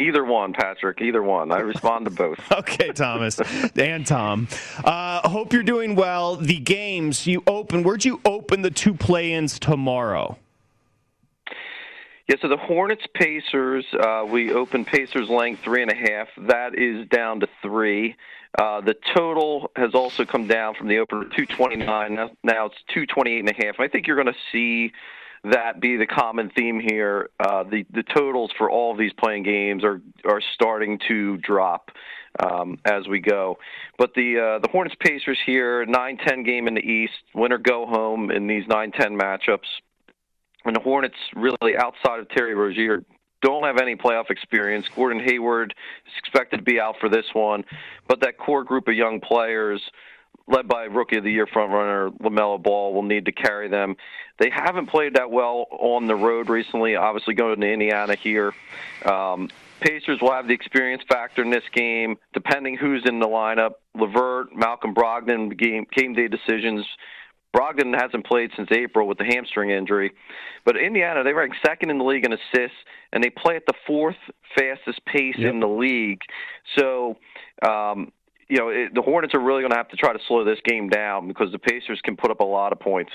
[0.00, 1.00] Either one, Patrick.
[1.00, 1.50] Either one.
[1.50, 2.38] I respond to both.
[2.52, 3.40] okay, Thomas
[3.76, 4.46] and Tom.
[4.84, 6.36] Uh, hope you're doing well.
[6.36, 7.82] The games you open.
[7.82, 10.38] Where'd you open the two play-ins tomorrow?
[12.28, 16.28] Yeah, so the Hornets Pacers, uh, we opened Pacers laying three and a half.
[16.46, 18.16] That is down to three.
[18.56, 22.14] Uh, the total has also come down from the opener 229.
[22.14, 23.80] Now, now it's 228 and a half.
[23.80, 24.92] I think you're going to see
[25.44, 27.30] that be the common theme here.
[27.38, 31.90] Uh, the the totals for all of these playing games are are starting to drop
[32.40, 33.58] um, as we go.
[33.98, 38.30] But the uh, the Hornets Pacers here, 9-10 game in the East, winner go home
[38.30, 39.68] in these 9-10 matchups.
[40.64, 43.04] And the Hornets really outside of Terry Rozier
[43.42, 44.86] don't have any playoff experience.
[44.94, 45.74] Gordon Hayward
[46.06, 47.64] is expected to be out for this one,
[48.08, 49.80] but that core group of young players
[50.48, 53.96] led by Rookie of the Year frontrunner LaMelo Ball, will need to carry them.
[54.38, 56.96] They haven't played that well on the road recently.
[56.96, 58.54] Obviously, going to Indiana here.
[59.04, 63.74] Um, Pacers will have the experience factor in this game, depending who's in the lineup.
[63.94, 66.84] LeVert, Malcolm Brogdon, game, game day decisions.
[67.56, 70.12] Brogdon hasn't played since April with the hamstring injury.
[70.64, 72.76] But Indiana, they rank second in the league in assists,
[73.12, 74.16] and they play at the fourth
[74.56, 75.52] fastest pace yep.
[75.52, 76.20] in the league.
[76.76, 77.16] So,
[77.66, 78.12] um,
[78.48, 80.58] you know, it, the Hornets are really going to have to try to slow this
[80.64, 83.12] game down because the Pacers can put up a lot of points.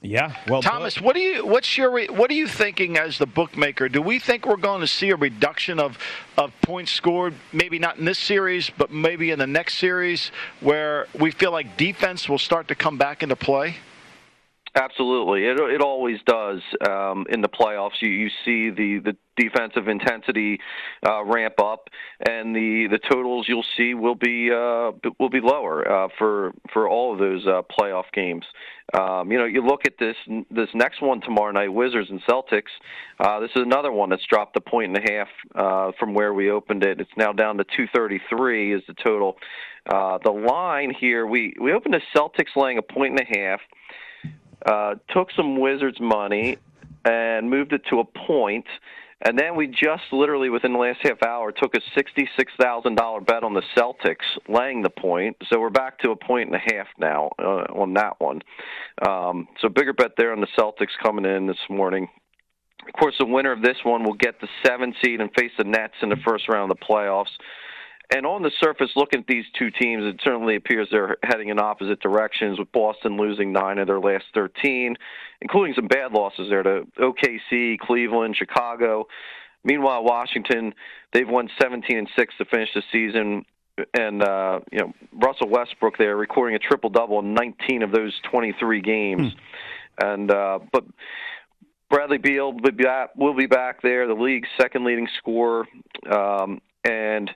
[0.00, 3.88] Yeah, well, Thomas, what do you what's your what are you thinking as the bookmaker?
[3.88, 5.98] Do we think we're going to see a reduction of
[6.36, 7.34] of points scored?
[7.52, 10.30] Maybe not in this series, but maybe in the next series,
[10.60, 13.76] where we feel like defense will start to come back into play.
[14.74, 18.00] Absolutely, it it always does um, in the playoffs.
[18.02, 20.58] You you see the the defensive intensity
[21.06, 21.88] uh, ramp up,
[22.28, 26.86] and the the totals you'll see will be uh, will be lower uh, for for
[26.88, 28.44] all of those uh, playoff games.
[28.92, 30.16] Um, you know, you look at this
[30.50, 32.70] this next one tomorrow night, Wizards and Celtics.
[33.18, 36.34] Uh, this is another one that's dropped a point and a half uh, from where
[36.34, 37.00] we opened it.
[37.00, 39.38] It's now down to 233 is the total.
[39.90, 43.60] The line here, we we opened the Celtics laying a point and a half
[44.64, 46.58] uh, took some Wizards money
[47.04, 48.66] and moved it to a point.
[49.20, 53.20] And then we just literally within the last half hour took a sixty-six thousand dollar
[53.20, 55.36] bet on the Celtics, laying the point.
[55.48, 58.42] So we're back to a point and a half now uh, on that one.
[59.04, 62.08] Um, so bigger bet there on the Celtics coming in this morning.
[62.86, 65.64] Of course, the winner of this one will get the seven seed and face the
[65.64, 67.34] Nets in the first round of the playoffs.
[68.10, 71.58] And on the surface, looking at these two teams, it certainly appears they're heading in
[71.58, 74.96] opposite directions, with Boston losing nine of their last 13,
[75.42, 79.06] including some bad losses there to OKC, Cleveland, Chicago.
[79.62, 80.72] Meanwhile, Washington,
[81.12, 83.44] they've won 17 and 6 to finish the season.
[83.92, 88.14] And, uh, you know, Russell Westbrook there recording a triple double in 19 of those
[88.30, 89.32] 23 games.
[89.32, 90.06] Hmm.
[90.06, 90.84] And, uh, but.
[91.90, 95.66] Bradley Beal will be back, will be back there, the league's second leading scorer.
[96.10, 97.30] Um, and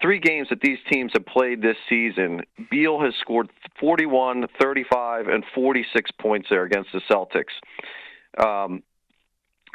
[0.00, 3.48] three games that these teams have played this season, Beal has scored
[3.80, 7.54] 41, 35, and 46 points there against the Celtics.
[8.42, 8.82] Um,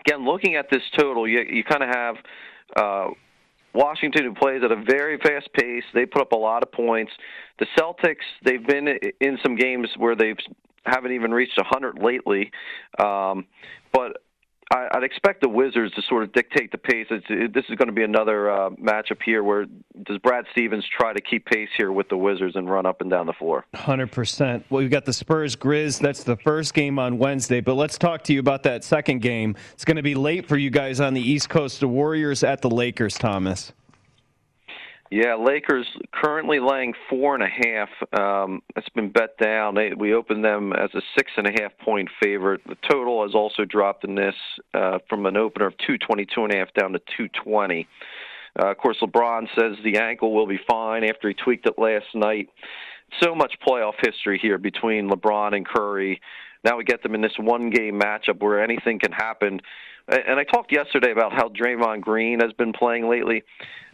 [0.05, 2.15] again, looking at this total, you, you kind of have
[2.75, 3.07] uh,
[3.73, 5.84] Washington, who plays at a very fast pace.
[5.93, 7.12] They put up a lot of points.
[7.60, 8.88] The Celtics, they've been
[9.19, 10.38] in some games where they've
[10.86, 12.51] haven't even reached 100 lately.
[12.99, 13.45] Um,
[13.93, 14.23] but
[14.71, 17.07] I, would expect the Wizards to sort of dictate the pace.
[17.10, 19.65] It, this is going to be another uh, matchup here where
[20.05, 23.10] does Brad Stevens try to keep pace here with the Wizards and run up and
[23.10, 23.65] down the floor?
[23.75, 24.63] 100%.
[24.69, 25.99] Well, we've got the Spurs Grizz.
[25.99, 27.60] That's the first game on Wednesday.
[27.60, 29.57] But let's talk to you about that second game.
[29.73, 31.81] It's going to be late for you guys on the East Coast.
[31.81, 33.73] The Warriors at the Lakers, Thomas.
[35.13, 37.89] Yeah, Lakers currently laying four and a half.
[38.17, 39.76] Um, it's been bet down.
[39.76, 42.62] They, we opened them as a six and a half point favorite.
[42.65, 44.36] The total has also dropped in this
[44.74, 47.89] uh, from an opener of two twenty two and a half down to two twenty.
[48.58, 52.08] Uh, of course, LeBron says the ankle will be fine after he tweaked it last
[52.15, 52.47] night.
[53.21, 56.21] So much playoff history here between LeBron and Curry.
[56.63, 59.60] Now we get them in this one game matchup where anything can happen.
[60.08, 63.43] And I talked yesterday about how Draymond Green has been playing lately.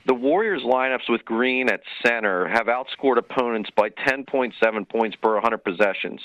[0.08, 4.54] The Warriors lineups with Green at center have outscored opponents by 10.7
[4.88, 6.22] points per 100 possessions.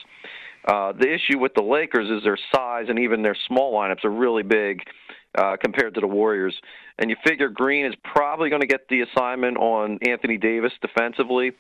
[0.69, 4.11] Uh, the issue with the Lakers is their size and even their small lineups are
[4.11, 4.83] really big
[5.37, 6.55] uh, compared to the Warriors.
[7.01, 11.51] And you figure Green is probably going to get the assignment on Anthony Davis defensively.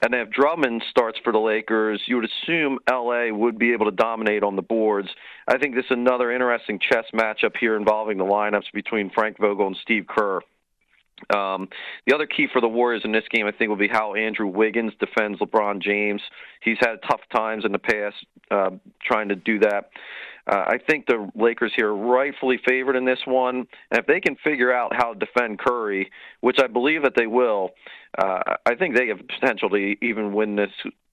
[0.00, 3.94] And if Drummond starts for the Lakers, you would assume LA would be able to
[3.94, 5.10] dominate on the boards.
[5.46, 9.66] I think this is another interesting chess matchup here involving the lineups between Frank Vogel
[9.66, 10.40] and Steve Kerr.
[11.34, 11.68] Um,
[12.06, 14.46] the other key for the Warriors in this game, I think, will be how Andrew
[14.46, 16.22] Wiggins defends LeBron James.
[16.62, 18.16] He's had tough times in the past
[18.50, 18.70] uh,
[19.02, 19.90] trying to do that.
[20.46, 24.20] Uh, I think the Lakers here are rightfully favored in this one, and if they
[24.20, 27.70] can figure out how to defend Curry, which I believe that they will,
[28.18, 30.70] uh, I think they have the potential to even win this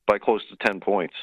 [0.08, 1.13] by close to ten points.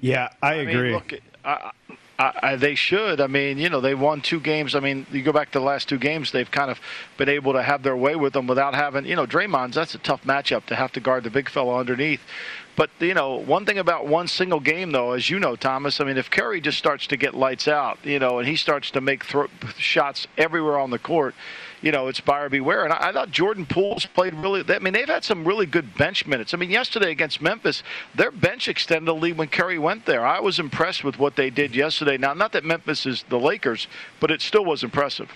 [0.00, 0.74] Yeah, I agree.
[0.74, 1.12] I mean, look,
[1.44, 1.70] I,
[2.18, 3.20] I, they should.
[3.20, 4.74] I mean, you know, they won two games.
[4.76, 6.80] I mean, you go back to the last two games, they've kind of
[7.16, 9.74] been able to have their way with them without having, you know, Draymond's.
[9.74, 12.20] That's a tough matchup to have to guard the big fellow underneath.
[12.76, 16.00] But you know, one thing about one single game, though, as you know, Thomas.
[16.00, 18.90] I mean, if Curry just starts to get lights out, you know, and he starts
[18.92, 19.48] to make thro-
[19.78, 21.34] shots everywhere on the court,
[21.84, 22.84] you know, it's buyer beware.
[22.84, 24.64] And I, I thought Jordan Poole's played really.
[24.66, 26.54] I mean, they've had some really good bench minutes.
[26.54, 27.82] I mean, yesterday against Memphis,
[28.14, 30.24] their bench extended the lead when Curry went there.
[30.24, 32.16] I was impressed with what they did yesterday.
[32.16, 33.86] Now, not that Memphis is the Lakers,
[34.18, 35.28] but it still was impressive.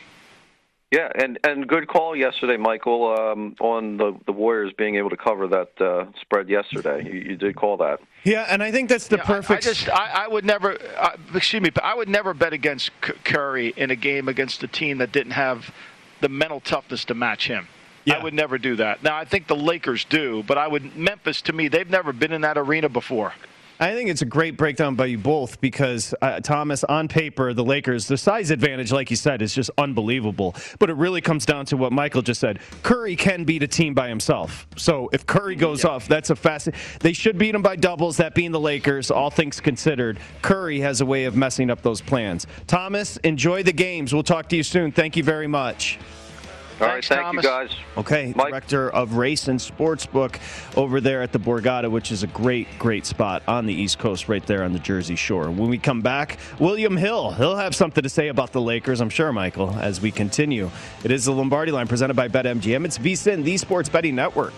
[0.91, 5.19] Yeah, and and good call yesterday, Michael, um, on the the Warriors being able to
[5.19, 7.05] cover that uh, spread yesterday.
[7.05, 8.01] You, you, did call that.
[8.25, 9.67] Yeah, and I think that's the yeah, perfect.
[9.67, 12.55] I, I just I, I, would never uh, excuse me, but I would never bet
[12.55, 15.71] against Curry in a game against a team that didn't have
[16.21, 17.69] the mental toughness to match him.
[18.05, 18.19] Yeah.
[18.19, 19.03] I would never do that.
[19.03, 22.33] Now I think the Lakers do, but I would Memphis to me they've never been
[22.33, 23.35] in that arena before.
[23.81, 27.63] I think it's a great breakdown by you both because uh, Thomas, on paper, the
[27.63, 30.57] Lakers, the size advantage, like you said, is just unbelievable.
[30.81, 32.59] But it really comes down to what Michael just said.
[32.83, 34.67] Curry can beat a team by himself.
[34.77, 35.91] So if Curry goes yeah.
[35.91, 36.71] off, that's a fast.
[36.99, 38.17] They should beat him by doubles.
[38.17, 42.01] That being the Lakers, all things considered, Curry has a way of messing up those
[42.01, 42.49] plans.
[42.67, 44.13] Thomas, enjoy the games.
[44.13, 44.91] We'll talk to you soon.
[44.91, 46.01] Thank you very much.
[46.81, 47.45] All right, thank Thomas.
[47.45, 47.71] you guys.
[47.97, 48.51] Okay, Mike.
[48.51, 50.39] director of race and sportsbook
[50.77, 54.29] over there at the Borgata, which is a great, great spot on the East Coast,
[54.29, 55.51] right there on the Jersey Shore.
[55.51, 59.11] When we come back, William Hill, he'll have something to say about the Lakers, I'm
[59.11, 60.71] sure, Michael, as we continue.
[61.03, 62.85] It is the Lombardi Line presented by BetMGM.
[62.85, 64.55] It's VSIN, the Sports Betting Network.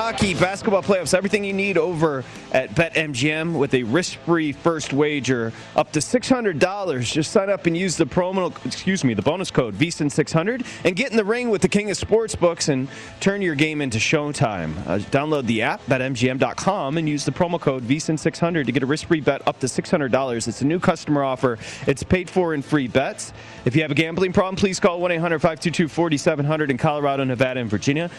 [0.00, 5.92] Hockey, basketball playoffs, everything you need over at BetMGM with a risk-free first wager up
[5.92, 7.02] to $600.
[7.12, 11.10] Just sign up and use the promo, excuse me, the bonus code VSIN600 and get
[11.10, 12.88] in the ring with the king of sportsbooks and
[13.20, 14.74] turn your game into showtime.
[14.86, 19.20] Uh, download the app, betmgm.com, and use the promo code VSIN600 to get a risk-free
[19.20, 20.48] bet up to $600.
[20.48, 21.58] It's a new customer offer.
[21.86, 23.34] It's paid for in free bets.
[23.66, 28.10] If you have a gambling problem, please call 1-800-522-4700 in Colorado, Nevada, and Virginia.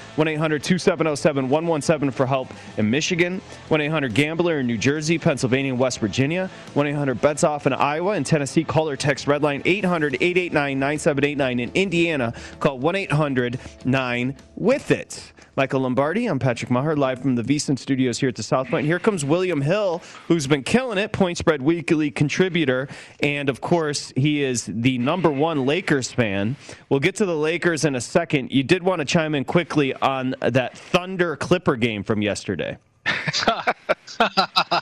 [1.71, 6.49] 1-800-270-7117 for help in Michigan, 1 800 Gambler in New Jersey, Pennsylvania, and West Virginia,
[6.73, 8.63] 1 800 Bets Off in Iowa and Tennessee.
[8.63, 12.33] Call or text Redline 800 889 9789 in Indiana.
[12.59, 15.31] Call 1 800 9 with it.
[15.57, 18.85] Michael Lombardi, I'm Patrick Meagher, live from the VSIN studios here at the South Point.
[18.85, 22.87] Here comes William Hill, who's been killing it, Point Spread Weekly contributor.
[23.19, 26.55] And of course, he is the number one Lakers fan.
[26.87, 28.53] We'll get to the Lakers in a second.
[28.53, 32.77] You did want to chime in quickly on that Thunder Clipper game from yesterday.
[33.05, 34.81] I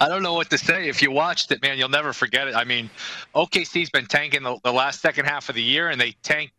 [0.00, 0.88] don't know what to say.
[0.88, 2.54] If you watched it, man, you'll never forget it.
[2.54, 2.88] I mean,
[3.34, 6.52] OKC's been tanking the, the last second half of the year, and they tank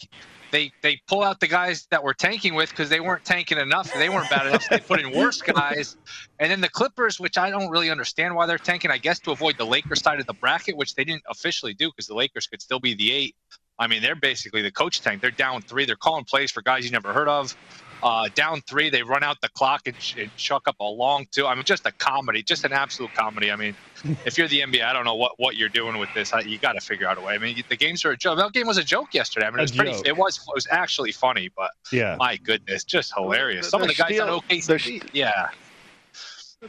[0.51, 3.93] they they pull out the guys that were tanking with because they weren't tanking enough.
[3.93, 4.63] They weren't bad enough.
[4.63, 5.97] So they put in worse guys.
[6.39, 9.31] And then the Clippers, which I don't really understand why they're tanking, I guess to
[9.31, 12.47] avoid the Lakers side of the bracket, which they didn't officially do because the Lakers
[12.47, 13.35] could still be the eight.
[13.77, 15.21] I mean, they're basically the coach tank.
[15.21, 15.85] They're down three.
[15.85, 17.55] They're calling plays for guys you never heard of.
[18.03, 21.47] Uh, down three, they run out the clock and, and chuck up a long two.
[21.47, 23.51] I mean, just a comedy, just an absolute comedy.
[23.51, 23.75] I mean,
[24.25, 26.31] if you're the NBA, I don't know what, what you're doing with this.
[26.45, 27.33] You got to figure out a way.
[27.33, 28.37] I mean, the games are a joke.
[28.37, 29.47] That game was a joke yesterday.
[29.47, 29.91] I mean, it was pretty.
[30.05, 33.69] It was it was actually funny, but yeah, my goodness, just hilarious.
[33.69, 35.49] Some of the guys steal, on OKC, yeah.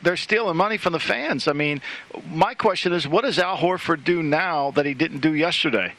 [0.02, 1.48] They're stealing money from the fans.
[1.48, 1.80] I mean,
[2.28, 5.94] my question is, what does Al Horford do now that he didn't do yesterday?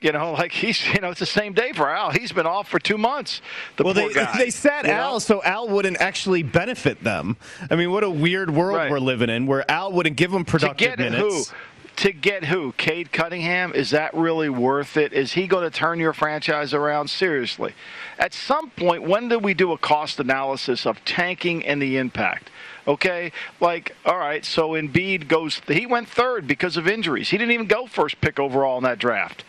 [0.00, 2.10] You know, like he's, you know, it's the same day for Al.
[2.10, 3.42] He's been off for two months.
[3.76, 5.18] The well, they, guy, they sat Al know?
[5.18, 7.36] so Al wouldn't actually benefit them.
[7.70, 8.90] I mean, what a weird world right.
[8.90, 11.50] we're living in where Al wouldn't give them productive to get minutes.
[11.50, 11.56] Who?
[11.96, 12.72] To get who?
[12.78, 13.74] Cade Cunningham?
[13.74, 15.12] Is that really worth it?
[15.12, 17.08] Is he going to turn your franchise around?
[17.08, 17.74] Seriously.
[18.18, 22.48] At some point, when do we do a cost analysis of tanking and the impact?
[22.88, 25.60] Okay, like all right, so Embiid goes.
[25.68, 27.28] He went third because of injuries.
[27.28, 29.44] He didn't even go first pick overall in that draft.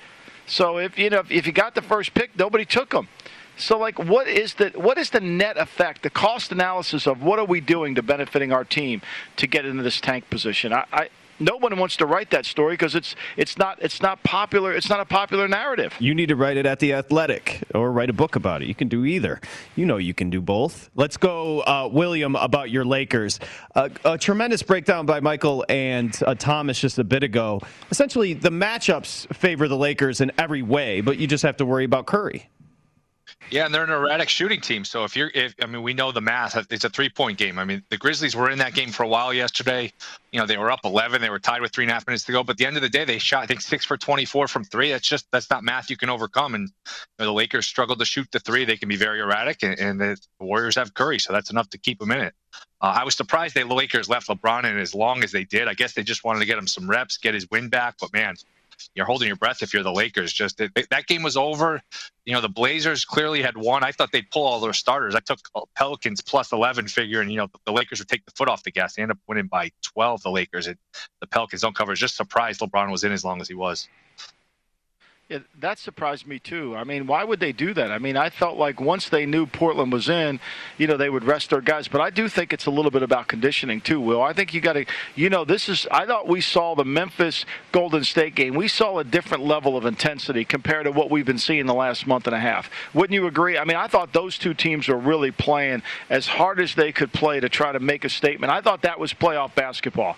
[0.51, 3.07] So if you know if you got the first pick, nobody took him.
[3.57, 7.39] So like what is the what is the net effect, the cost analysis of what
[7.39, 9.01] are we doing to benefiting our team
[9.37, 10.73] to get into this tank position?
[10.73, 11.09] I, I
[11.41, 14.71] no one wants to write that story because it's it's not it's not popular.
[14.71, 15.93] It's not a popular narrative.
[15.99, 18.67] You need to write it at the Athletic or write a book about it.
[18.67, 19.41] You can do either.
[19.75, 20.89] You know you can do both.
[20.95, 23.39] Let's go, uh, William, about your Lakers.
[23.75, 27.61] Uh, a tremendous breakdown by Michael and uh, Thomas just a bit ago.
[27.89, 31.85] Essentially, the matchups favor the Lakers in every way, but you just have to worry
[31.85, 32.49] about Curry.
[33.49, 34.85] Yeah, and they're an erratic shooting team.
[34.85, 36.55] So if you're, if I mean, we know the math.
[36.71, 37.59] It's a three-point game.
[37.59, 39.91] I mean, the Grizzlies were in that game for a while yesterday.
[40.31, 41.21] You know, they were up 11.
[41.21, 42.43] They were tied with three and a half minutes to go.
[42.43, 44.63] But at the end of the day, they shot, I think, six for 24 from
[44.63, 44.91] three.
[44.91, 46.55] That's just that's not math you can overcome.
[46.55, 48.63] And you know, the Lakers struggle to shoot the three.
[48.63, 51.77] They can be very erratic, and, and the Warriors have Curry, so that's enough to
[51.77, 52.33] keep them in it.
[52.81, 55.67] Uh, I was surprised the Lakers left LeBron in as long as they did.
[55.67, 57.95] I guess they just wanted to get him some reps, get his win back.
[57.99, 58.35] But man,
[58.95, 60.33] you're holding your breath if you're the Lakers.
[60.33, 61.81] Just it, that game was over.
[62.25, 63.83] You know, the Blazers clearly had won.
[63.83, 65.15] I thought they'd pull all their starters.
[65.15, 68.31] I took uh, Pelicans plus 11 figure, and you know the Lakers would take the
[68.35, 68.95] foot off the gas.
[68.95, 70.23] They end up winning by 12.
[70.23, 70.77] The Lakers and
[71.19, 71.93] the Pelicans don't cover.
[71.95, 73.87] Just surprised LeBron was in as long as he was.
[75.31, 76.75] Yeah, that surprised me too.
[76.75, 77.89] I mean, why would they do that?
[77.89, 80.41] I mean, I felt like once they knew Portland was in,
[80.77, 81.87] you know, they would rest their guys.
[81.87, 84.21] But I do think it's a little bit about conditioning too, Will.
[84.21, 87.45] I think you got to, you know, this is, I thought we saw the Memphis
[87.71, 88.55] Golden State game.
[88.55, 92.05] We saw a different level of intensity compared to what we've been seeing the last
[92.05, 92.69] month and a half.
[92.93, 93.57] Wouldn't you agree?
[93.57, 97.13] I mean, I thought those two teams were really playing as hard as they could
[97.13, 98.51] play to try to make a statement.
[98.51, 100.17] I thought that was playoff basketball.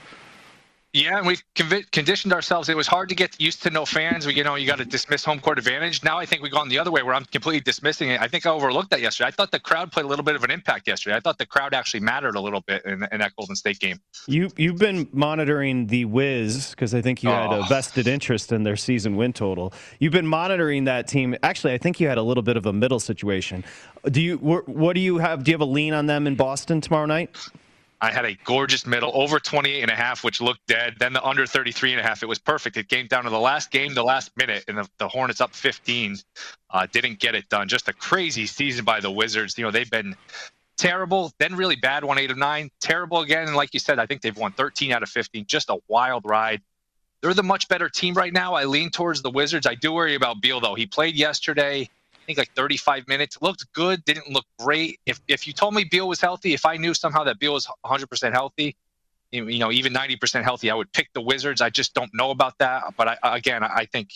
[0.94, 1.44] Yeah, and we've
[1.92, 2.70] conditioned ourselves.
[2.70, 4.28] It was hard to get used to no fans.
[4.28, 6.04] We, you know, you got to dismiss home court advantage.
[6.04, 8.22] Now I think we've gone the other way where I'm completely dismissing it.
[8.22, 9.30] I think I overlooked that yesterday.
[9.30, 11.16] I thought the crowd played a little bit of an impact yesterday.
[11.16, 14.00] I thought the crowd actually mattered a little bit in, in that Golden State game.
[14.28, 17.64] You you've been monitoring the Wiz because I think you had a oh.
[17.64, 19.74] vested interest in their season win total.
[19.98, 21.36] You've been monitoring that team.
[21.42, 23.66] Actually, I think you had a little bit of a middle situation.
[24.12, 25.44] Do you what do you have?
[25.44, 27.36] Do you have a lean on them in Boston tomorrow night?
[28.04, 30.96] I had a gorgeous middle over 28 and a half, which looked dead.
[31.00, 32.22] Then the under 33 and a half.
[32.22, 32.76] It was perfect.
[32.76, 35.56] It came down to the last game, the last minute, and the, the Hornets up
[35.56, 36.18] 15.
[36.70, 37.70] Uh, didn't get it done.
[37.70, 39.58] Just a crazy season by the Wizards.
[39.58, 40.18] You know, they've been
[40.76, 43.48] terrible, then really bad, one eight of nine, terrible again.
[43.48, 45.46] And like you said, I think they've won 13 out of 15.
[45.46, 46.62] Just a wild ride.
[47.22, 48.56] They're the much better team right now.
[48.56, 49.66] I lean towards the Wizards.
[49.66, 50.76] I do worry about Beal, though.
[50.76, 51.90] He played yesterday.
[52.24, 53.42] I think like 35 minutes.
[53.42, 55.00] Looked good, didn't look great.
[55.06, 57.68] If if you told me Beal was healthy, if I knew somehow that Beal was
[57.86, 58.78] 100% healthy,
[59.32, 61.60] you know, even 90% healthy, I would pick the Wizards.
[61.60, 62.84] I just don't know about that.
[62.96, 64.14] But I, again, I think,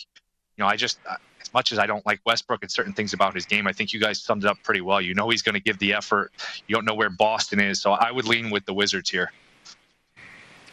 [0.56, 3.12] you know, I just uh, as much as I don't like Westbrook and certain things
[3.12, 5.00] about his game, I think you guys summed it up pretty well.
[5.00, 6.32] You know, he's going to give the effort.
[6.66, 9.30] You don't know where Boston is, so I would lean with the Wizards here.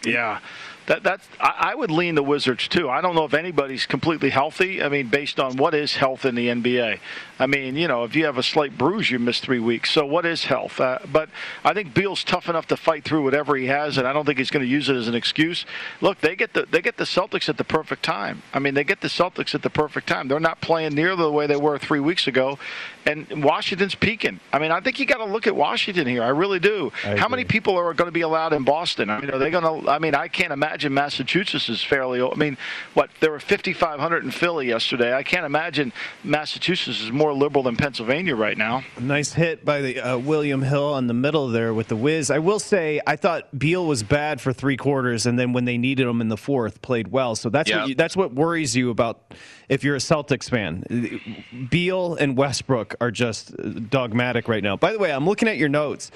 [0.05, 0.39] Yeah.
[0.87, 2.89] That, that's I, I, would lean the Wizards too.
[2.89, 4.83] I don't know if anybody's completely healthy.
[4.83, 6.99] I mean, based on what is health in the NBA.
[7.39, 9.91] I mean, you know, if you have a slight bruise, you miss three weeks.
[9.91, 10.79] So what is health?
[10.79, 11.29] Uh, but
[11.63, 14.37] I think Beal's tough enough to fight through whatever he has, and I don't think
[14.37, 15.65] he's going to use it as an excuse.
[16.01, 18.43] Look, they get the they get the Celtics at the perfect time.
[18.53, 20.27] I mean, they get the Celtics at the perfect time.
[20.27, 22.59] They're not playing near the way they were three weeks ago,
[23.05, 24.39] and Washington's peaking.
[24.53, 26.23] I mean, I think you got to look at Washington here.
[26.23, 26.91] I really do.
[27.03, 29.09] I How many people are going to be allowed in Boston?
[29.09, 29.89] I mean, are they going to?
[29.95, 32.21] I mean, I can't imagine Massachusetts is fairly.
[32.21, 32.57] I mean,
[32.95, 35.15] what there were 5,500 in Philly yesterday.
[35.15, 38.83] I can't imagine Massachusetts is more liberal than Pennsylvania right now.
[38.99, 42.29] Nice hit by the uh, William Hill in the middle there with the whiz.
[42.29, 45.77] I will say I thought Beal was bad for three quarters, and then when they
[45.77, 47.35] needed him in the fourth, played well.
[47.35, 49.33] So that's what you, that's what worries you about
[49.69, 51.67] if you're a Celtics fan.
[51.69, 53.55] Beal and Westbrook are just
[53.89, 54.75] dogmatic right now.
[54.75, 56.11] By the way, I'm looking at your notes,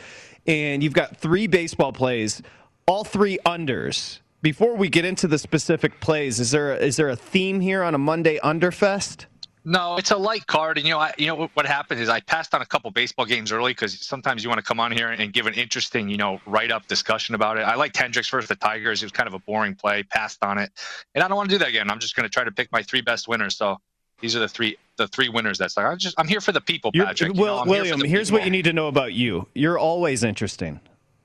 [0.46, 2.42] and you've got three baseball plays,
[2.90, 7.16] all three unders before we get into the specific plays, is there is there a
[7.16, 9.26] theme here on a Monday Underfest?
[9.66, 12.22] No, it's a light card, and you know, I, you know what happened is I
[12.22, 15.10] passed on a couple baseball games early because sometimes you want to come on here
[15.10, 17.62] and give an interesting, you know, write-up discussion about it.
[17.62, 20.02] I liked Hendricks versus the Tigers; it was kind of a boring play.
[20.04, 20.72] Passed on it,
[21.14, 21.92] and I don't want to do that again.
[21.92, 23.58] I'm just going to try to pick my three best winners.
[23.58, 23.78] So
[24.22, 25.58] these are the three the three winners.
[25.58, 27.34] That's like I'm just I'm here for the people, Patrick.
[27.36, 28.40] Well, you know, William, here here's people.
[28.40, 29.48] what you need to know about you.
[29.54, 30.80] You're always interesting.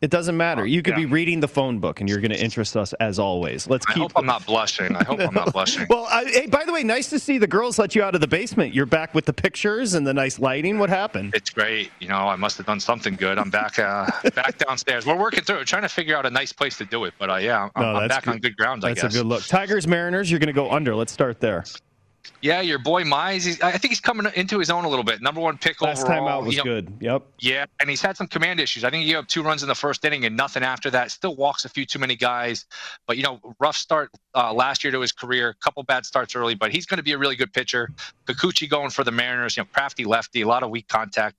[0.05, 0.61] It doesn't matter.
[0.61, 0.98] Oh, you could yeah.
[0.98, 3.66] be reading the phone book, and you're going to interest us as always.
[3.66, 3.96] Let's keep.
[3.96, 4.94] I hope I'm not blushing.
[4.94, 5.86] I hope I'm not blushing.
[5.88, 8.20] well, I, hey, by the way, nice to see the girls let you out of
[8.20, 8.74] the basement.
[8.74, 10.78] You're back with the pictures and the nice lighting.
[10.78, 11.34] What happened?
[11.34, 11.90] It's great.
[12.00, 13.38] You know, I must have done something good.
[13.38, 15.07] I'm back, uh, back downstairs.
[15.07, 17.14] We're working through it, trying to figure out a nice place to do it.
[17.18, 18.34] But uh, yeah, I'm, no, I'm back good.
[18.34, 18.84] on good ground.
[18.84, 19.05] I guess.
[19.05, 19.46] That's a good look.
[19.46, 20.30] Tigers, Mariners.
[20.30, 20.94] You're going to go under.
[20.94, 21.64] Let's start there.
[22.40, 23.62] Yeah, your boy Mize.
[23.62, 25.22] I think he's coming into his own a little bit.
[25.22, 26.18] Number one pick Last overall.
[26.18, 26.96] time out was you know, good.
[27.00, 27.22] Yep.
[27.40, 28.84] Yeah, and he's had some command issues.
[28.84, 31.10] I think he gave up two runs in the first inning and nothing after that.
[31.10, 32.66] Still walks a few too many guys,
[33.06, 35.50] but you know, rough start uh, last year to his career.
[35.50, 37.88] A couple bad starts early, but he's going to be a really good pitcher.
[38.26, 39.56] Kikuchi going for the Mariners.
[39.56, 41.36] You know, crafty lefty, a lot of weak contact.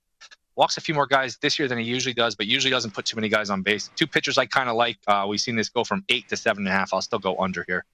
[0.56, 3.04] walks a few more guys this year than he usually does, but usually doesn't put
[3.04, 3.90] too many guys on base.
[3.96, 4.98] Two pitchers I kind of like.
[5.06, 6.92] Uh, we've seen this go from eight to seven and a half.
[6.94, 7.84] I'll still go under here.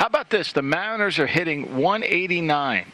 [0.00, 0.54] How about this?
[0.54, 2.86] The Mariners are hitting 189.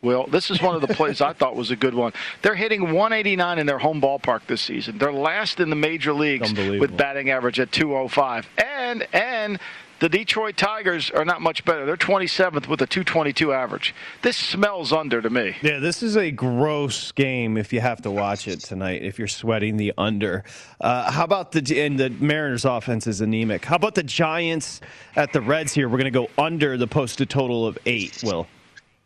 [0.00, 2.14] Well, this is one of the plays I thought was a good one.
[2.40, 4.96] They're hitting 189 in their home ballpark this season.
[4.96, 8.48] They're last in the major leagues with batting average at 205.
[8.56, 9.58] And and
[10.00, 11.84] the Detroit Tigers are not much better.
[11.84, 13.94] They're 27th with a 222 average.
[14.22, 15.56] This smells under to me.
[15.62, 19.28] Yeah, this is a gross game if you have to watch it tonight, if you're
[19.28, 20.44] sweating the under.
[20.80, 23.64] Uh, how about the, and the Mariners offense is anemic.
[23.64, 24.80] How about the Giants
[25.16, 25.88] at the Reds here?
[25.88, 28.46] We're going to go under the posted total of eight, Will.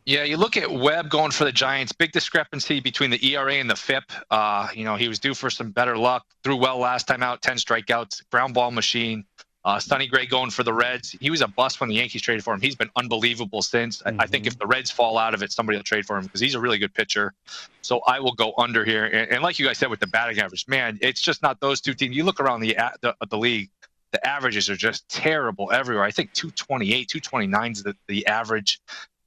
[0.05, 1.93] Yeah, you look at Webb going for the Giants.
[1.93, 4.03] Big discrepancy between the ERA and the FIP.
[4.33, 6.27] Uh, you know, he was due for some better luck.
[6.43, 9.25] Threw well last time out, 10 strikeouts, ground ball machine.
[9.65, 11.15] Uh, Sonny Gray going for the Reds.
[11.21, 12.61] He was a bust when the Yankees traded for him.
[12.61, 14.03] He's been unbelievable since.
[14.03, 14.21] Mm-hmm.
[14.21, 14.61] I, I, think if mm-hmm.
[14.61, 16.79] the Reds fall out of it, somebody will trade for him because he's a really
[16.79, 17.33] good pitcher.
[17.81, 19.05] So I will go under here.
[19.05, 21.81] And, and, like you guys said with the batting average, man, it's just not those
[21.81, 22.17] two teams.
[22.17, 23.71] You look around the the, the league,
[24.11, 26.05] the averages are just terrible everywhere.
[26.05, 28.81] I think 228, 229 is the, the average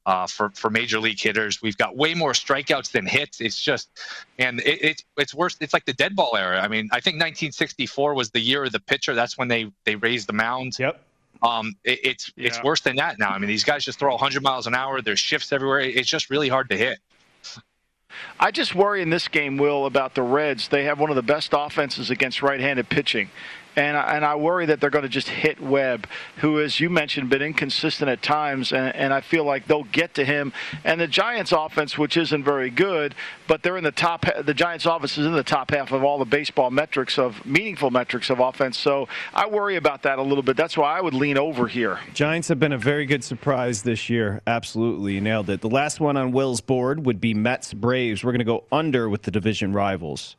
[0.06, 1.62] uh, for for major league hitters.
[1.62, 3.42] We've got way more strikeouts than hits.
[3.42, 3.90] It's just,
[4.38, 5.58] and it, it's it's worse.
[5.60, 6.60] It's like the dead ball era.
[6.60, 9.14] I mean, I think 1964 was the year of the pitcher.
[9.16, 10.78] That's when they they raised the mound.
[10.78, 11.02] Yep.
[11.42, 12.48] Um, it, it's yeah.
[12.48, 13.30] it's worse than that now.
[13.30, 15.02] I mean, these guys just throw 100 miles an hour.
[15.02, 15.82] There's shifts everywhere.
[15.82, 17.00] It's just really hard to hit.
[18.40, 20.70] I just worry in this game, Will, about the Reds.
[20.70, 23.30] They have one of the best offenses against right-handed pitching
[23.76, 26.08] and I, and I worry that they're going to just hit Webb,
[26.38, 30.14] who, as you mentioned, been inconsistent at times, and, and I feel like they'll get
[30.16, 30.54] to him.
[30.84, 33.16] And the Giants' offense, which isn't very good,
[33.48, 34.26] but they're in the top.
[34.44, 37.92] The Giants' offense is in the top half of all the baseball metrics of meaningful
[37.92, 38.78] metrics of offense.
[38.78, 40.58] So I worry about that a little bit.
[40.58, 42.00] That's why I would lean over here.
[42.14, 44.42] Giants have been a very good surprise this year.
[44.48, 45.62] Absolutely, nailed it.
[45.62, 48.24] The last one on Will's board would be Mets Braves.
[48.24, 50.36] We're going to go under with the division rivals.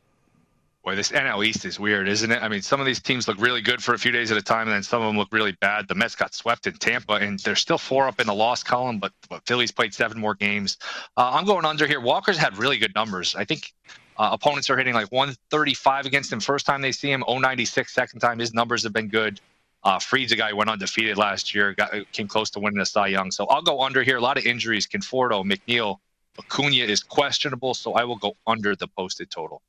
[0.87, 2.41] Boy, this NL East is weird, isn't it?
[2.41, 4.43] I mean, some of these teams look really good for a few days at a
[4.43, 5.89] time, and then some of them look really bad.
[5.89, 9.01] The Mets got swept in Tampa, and they're still four up in the loss column,
[9.01, 10.79] but, but Phillies played seven more games.
[11.17, 12.01] Uh, I'm going under here.
[12.01, 13.35] Walker's had really good numbers.
[13.35, 13.75] I think
[14.17, 18.21] uh, opponents are hitting like 135 against him first time they see him, 096 second
[18.21, 18.39] time.
[18.39, 19.41] His numbers have been good.
[19.83, 22.87] Uh, Fried's a guy who went undefeated last year, got, came close to winning a
[22.87, 23.33] Cy Young.
[23.33, 24.19] So I'll go under here.
[24.19, 24.87] A lot of injuries.
[24.87, 25.97] Conforto, McNeil,
[26.39, 29.63] Acuna is questionable, so I will go under the posted total.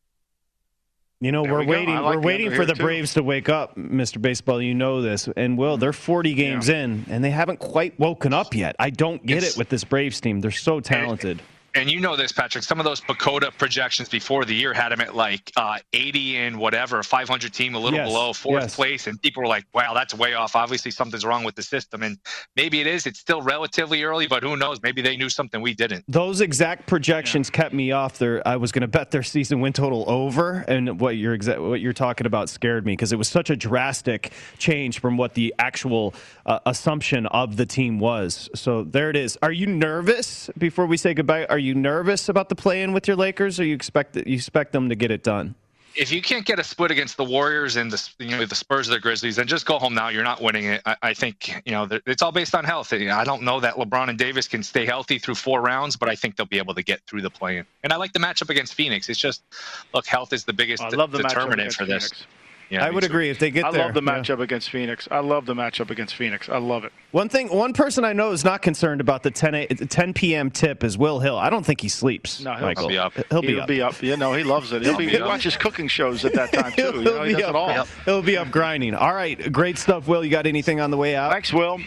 [1.19, 1.95] You know, there we're we waiting.
[1.95, 2.83] Like we're waiting for the too.
[2.83, 4.21] Braves to wake up, Mr.
[4.21, 4.61] Baseball.
[4.61, 6.83] You know this, and Will, they're 40 games yeah.
[6.83, 8.75] in, and they haven't quite woken up yet.
[8.77, 10.41] I don't get it's, it with this Braves team.
[10.41, 11.41] They're so talented
[11.75, 12.63] and you know this, Patrick.
[12.63, 16.57] Some of those PECOTA projections before the year had him at like uh, 80 and
[16.57, 18.75] whatever, 500 team, a little yes, below fourth yes.
[18.75, 20.55] place, and people were like, "Wow, that's way off.
[20.55, 22.17] Obviously, something's wrong with the system." And
[22.55, 23.05] maybe it is.
[23.05, 24.81] It's still relatively early, but who knows?
[24.81, 26.05] Maybe they knew something we didn't.
[26.07, 27.57] Those exact projections yeah.
[27.57, 28.17] kept me off.
[28.17, 31.69] There, I was going to bet their season win total over, and what you're exa-
[31.69, 35.33] what you're talking about scared me because it was such a drastic change from what
[35.33, 36.13] the actual
[36.45, 38.49] uh, assumption of the team was.
[38.55, 39.37] So there it is.
[39.41, 41.45] Are you nervous before we say goodbye?
[41.45, 44.71] Are you you nervous about the play-in with your Lakers, or you expect you expect
[44.71, 45.53] them to get it done?
[45.95, 48.87] If you can't get a split against the Warriors and the you know the Spurs
[48.87, 50.09] or the Grizzlies, then just go home now.
[50.09, 50.81] You're not winning it.
[50.85, 52.93] I, I think you know it's all based on health.
[52.93, 56.15] I don't know that LeBron and Davis can stay healthy through four rounds, but I
[56.15, 57.65] think they'll be able to get through the play-in.
[57.83, 59.09] And I like the matchup against Phoenix.
[59.09, 59.41] It's just
[59.93, 62.09] look, health is the biggest oh, I love the determinant for this.
[62.11, 62.27] Phoenix.
[62.69, 63.07] Yeah, I would too.
[63.07, 63.81] agree if they get I there.
[63.81, 64.43] I love the matchup yeah.
[64.43, 65.07] against Phoenix.
[65.09, 66.49] I love the matchup against Phoenix.
[66.49, 66.91] I love it.
[67.11, 70.51] One thing, one person I know is not concerned about the 10, 10 p.m.
[70.51, 71.37] tip is Will Hill.
[71.37, 72.41] I don't think he sleeps.
[72.41, 73.13] No, he'll, he'll be up.
[73.29, 73.67] He'll be he'll up.
[73.67, 74.01] be up.
[74.03, 74.81] You know, he loves it.
[74.81, 75.07] He'll be.
[75.07, 76.81] He watches cooking shows at that time too.
[76.97, 77.49] you know, he does up.
[77.49, 77.87] it all.
[78.05, 78.93] He'll be up grinding.
[78.93, 80.23] All right, great stuff, Will.
[80.23, 81.31] You got anything on the way out?
[81.31, 81.79] Thanks, Will.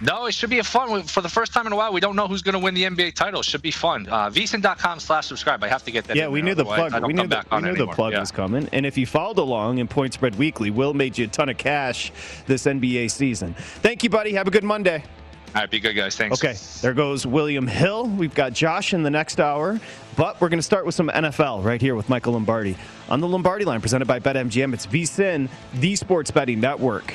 [0.00, 1.02] No, it should be a fun.
[1.04, 2.84] For the first time in a while, we don't know who's going to win the
[2.84, 3.40] NBA title.
[3.40, 4.06] It should be fun.
[4.08, 5.62] Uh, VSiN.com slash subscribe.
[5.64, 6.16] I have to get that.
[6.16, 6.92] Yeah, we knew the plug.
[7.04, 8.20] We knew, the, we knew the plug yeah.
[8.20, 8.68] was coming.
[8.72, 11.56] And if you followed along in Point Spread Weekly, Will made you a ton of
[11.56, 12.12] cash
[12.46, 13.54] this NBA season.
[13.54, 14.34] Thank you, buddy.
[14.34, 15.02] Have a good Monday.
[15.54, 16.14] All right, be good, guys.
[16.16, 16.44] Thanks.
[16.44, 18.08] Okay, there goes William Hill.
[18.08, 19.80] We've got Josh in the next hour,
[20.14, 22.76] but we're going to start with some NFL right here with Michael Lombardi
[23.08, 24.74] on the Lombardi line, presented by BetMGM.
[24.74, 27.14] It's VSiN, the Sports Betting Network.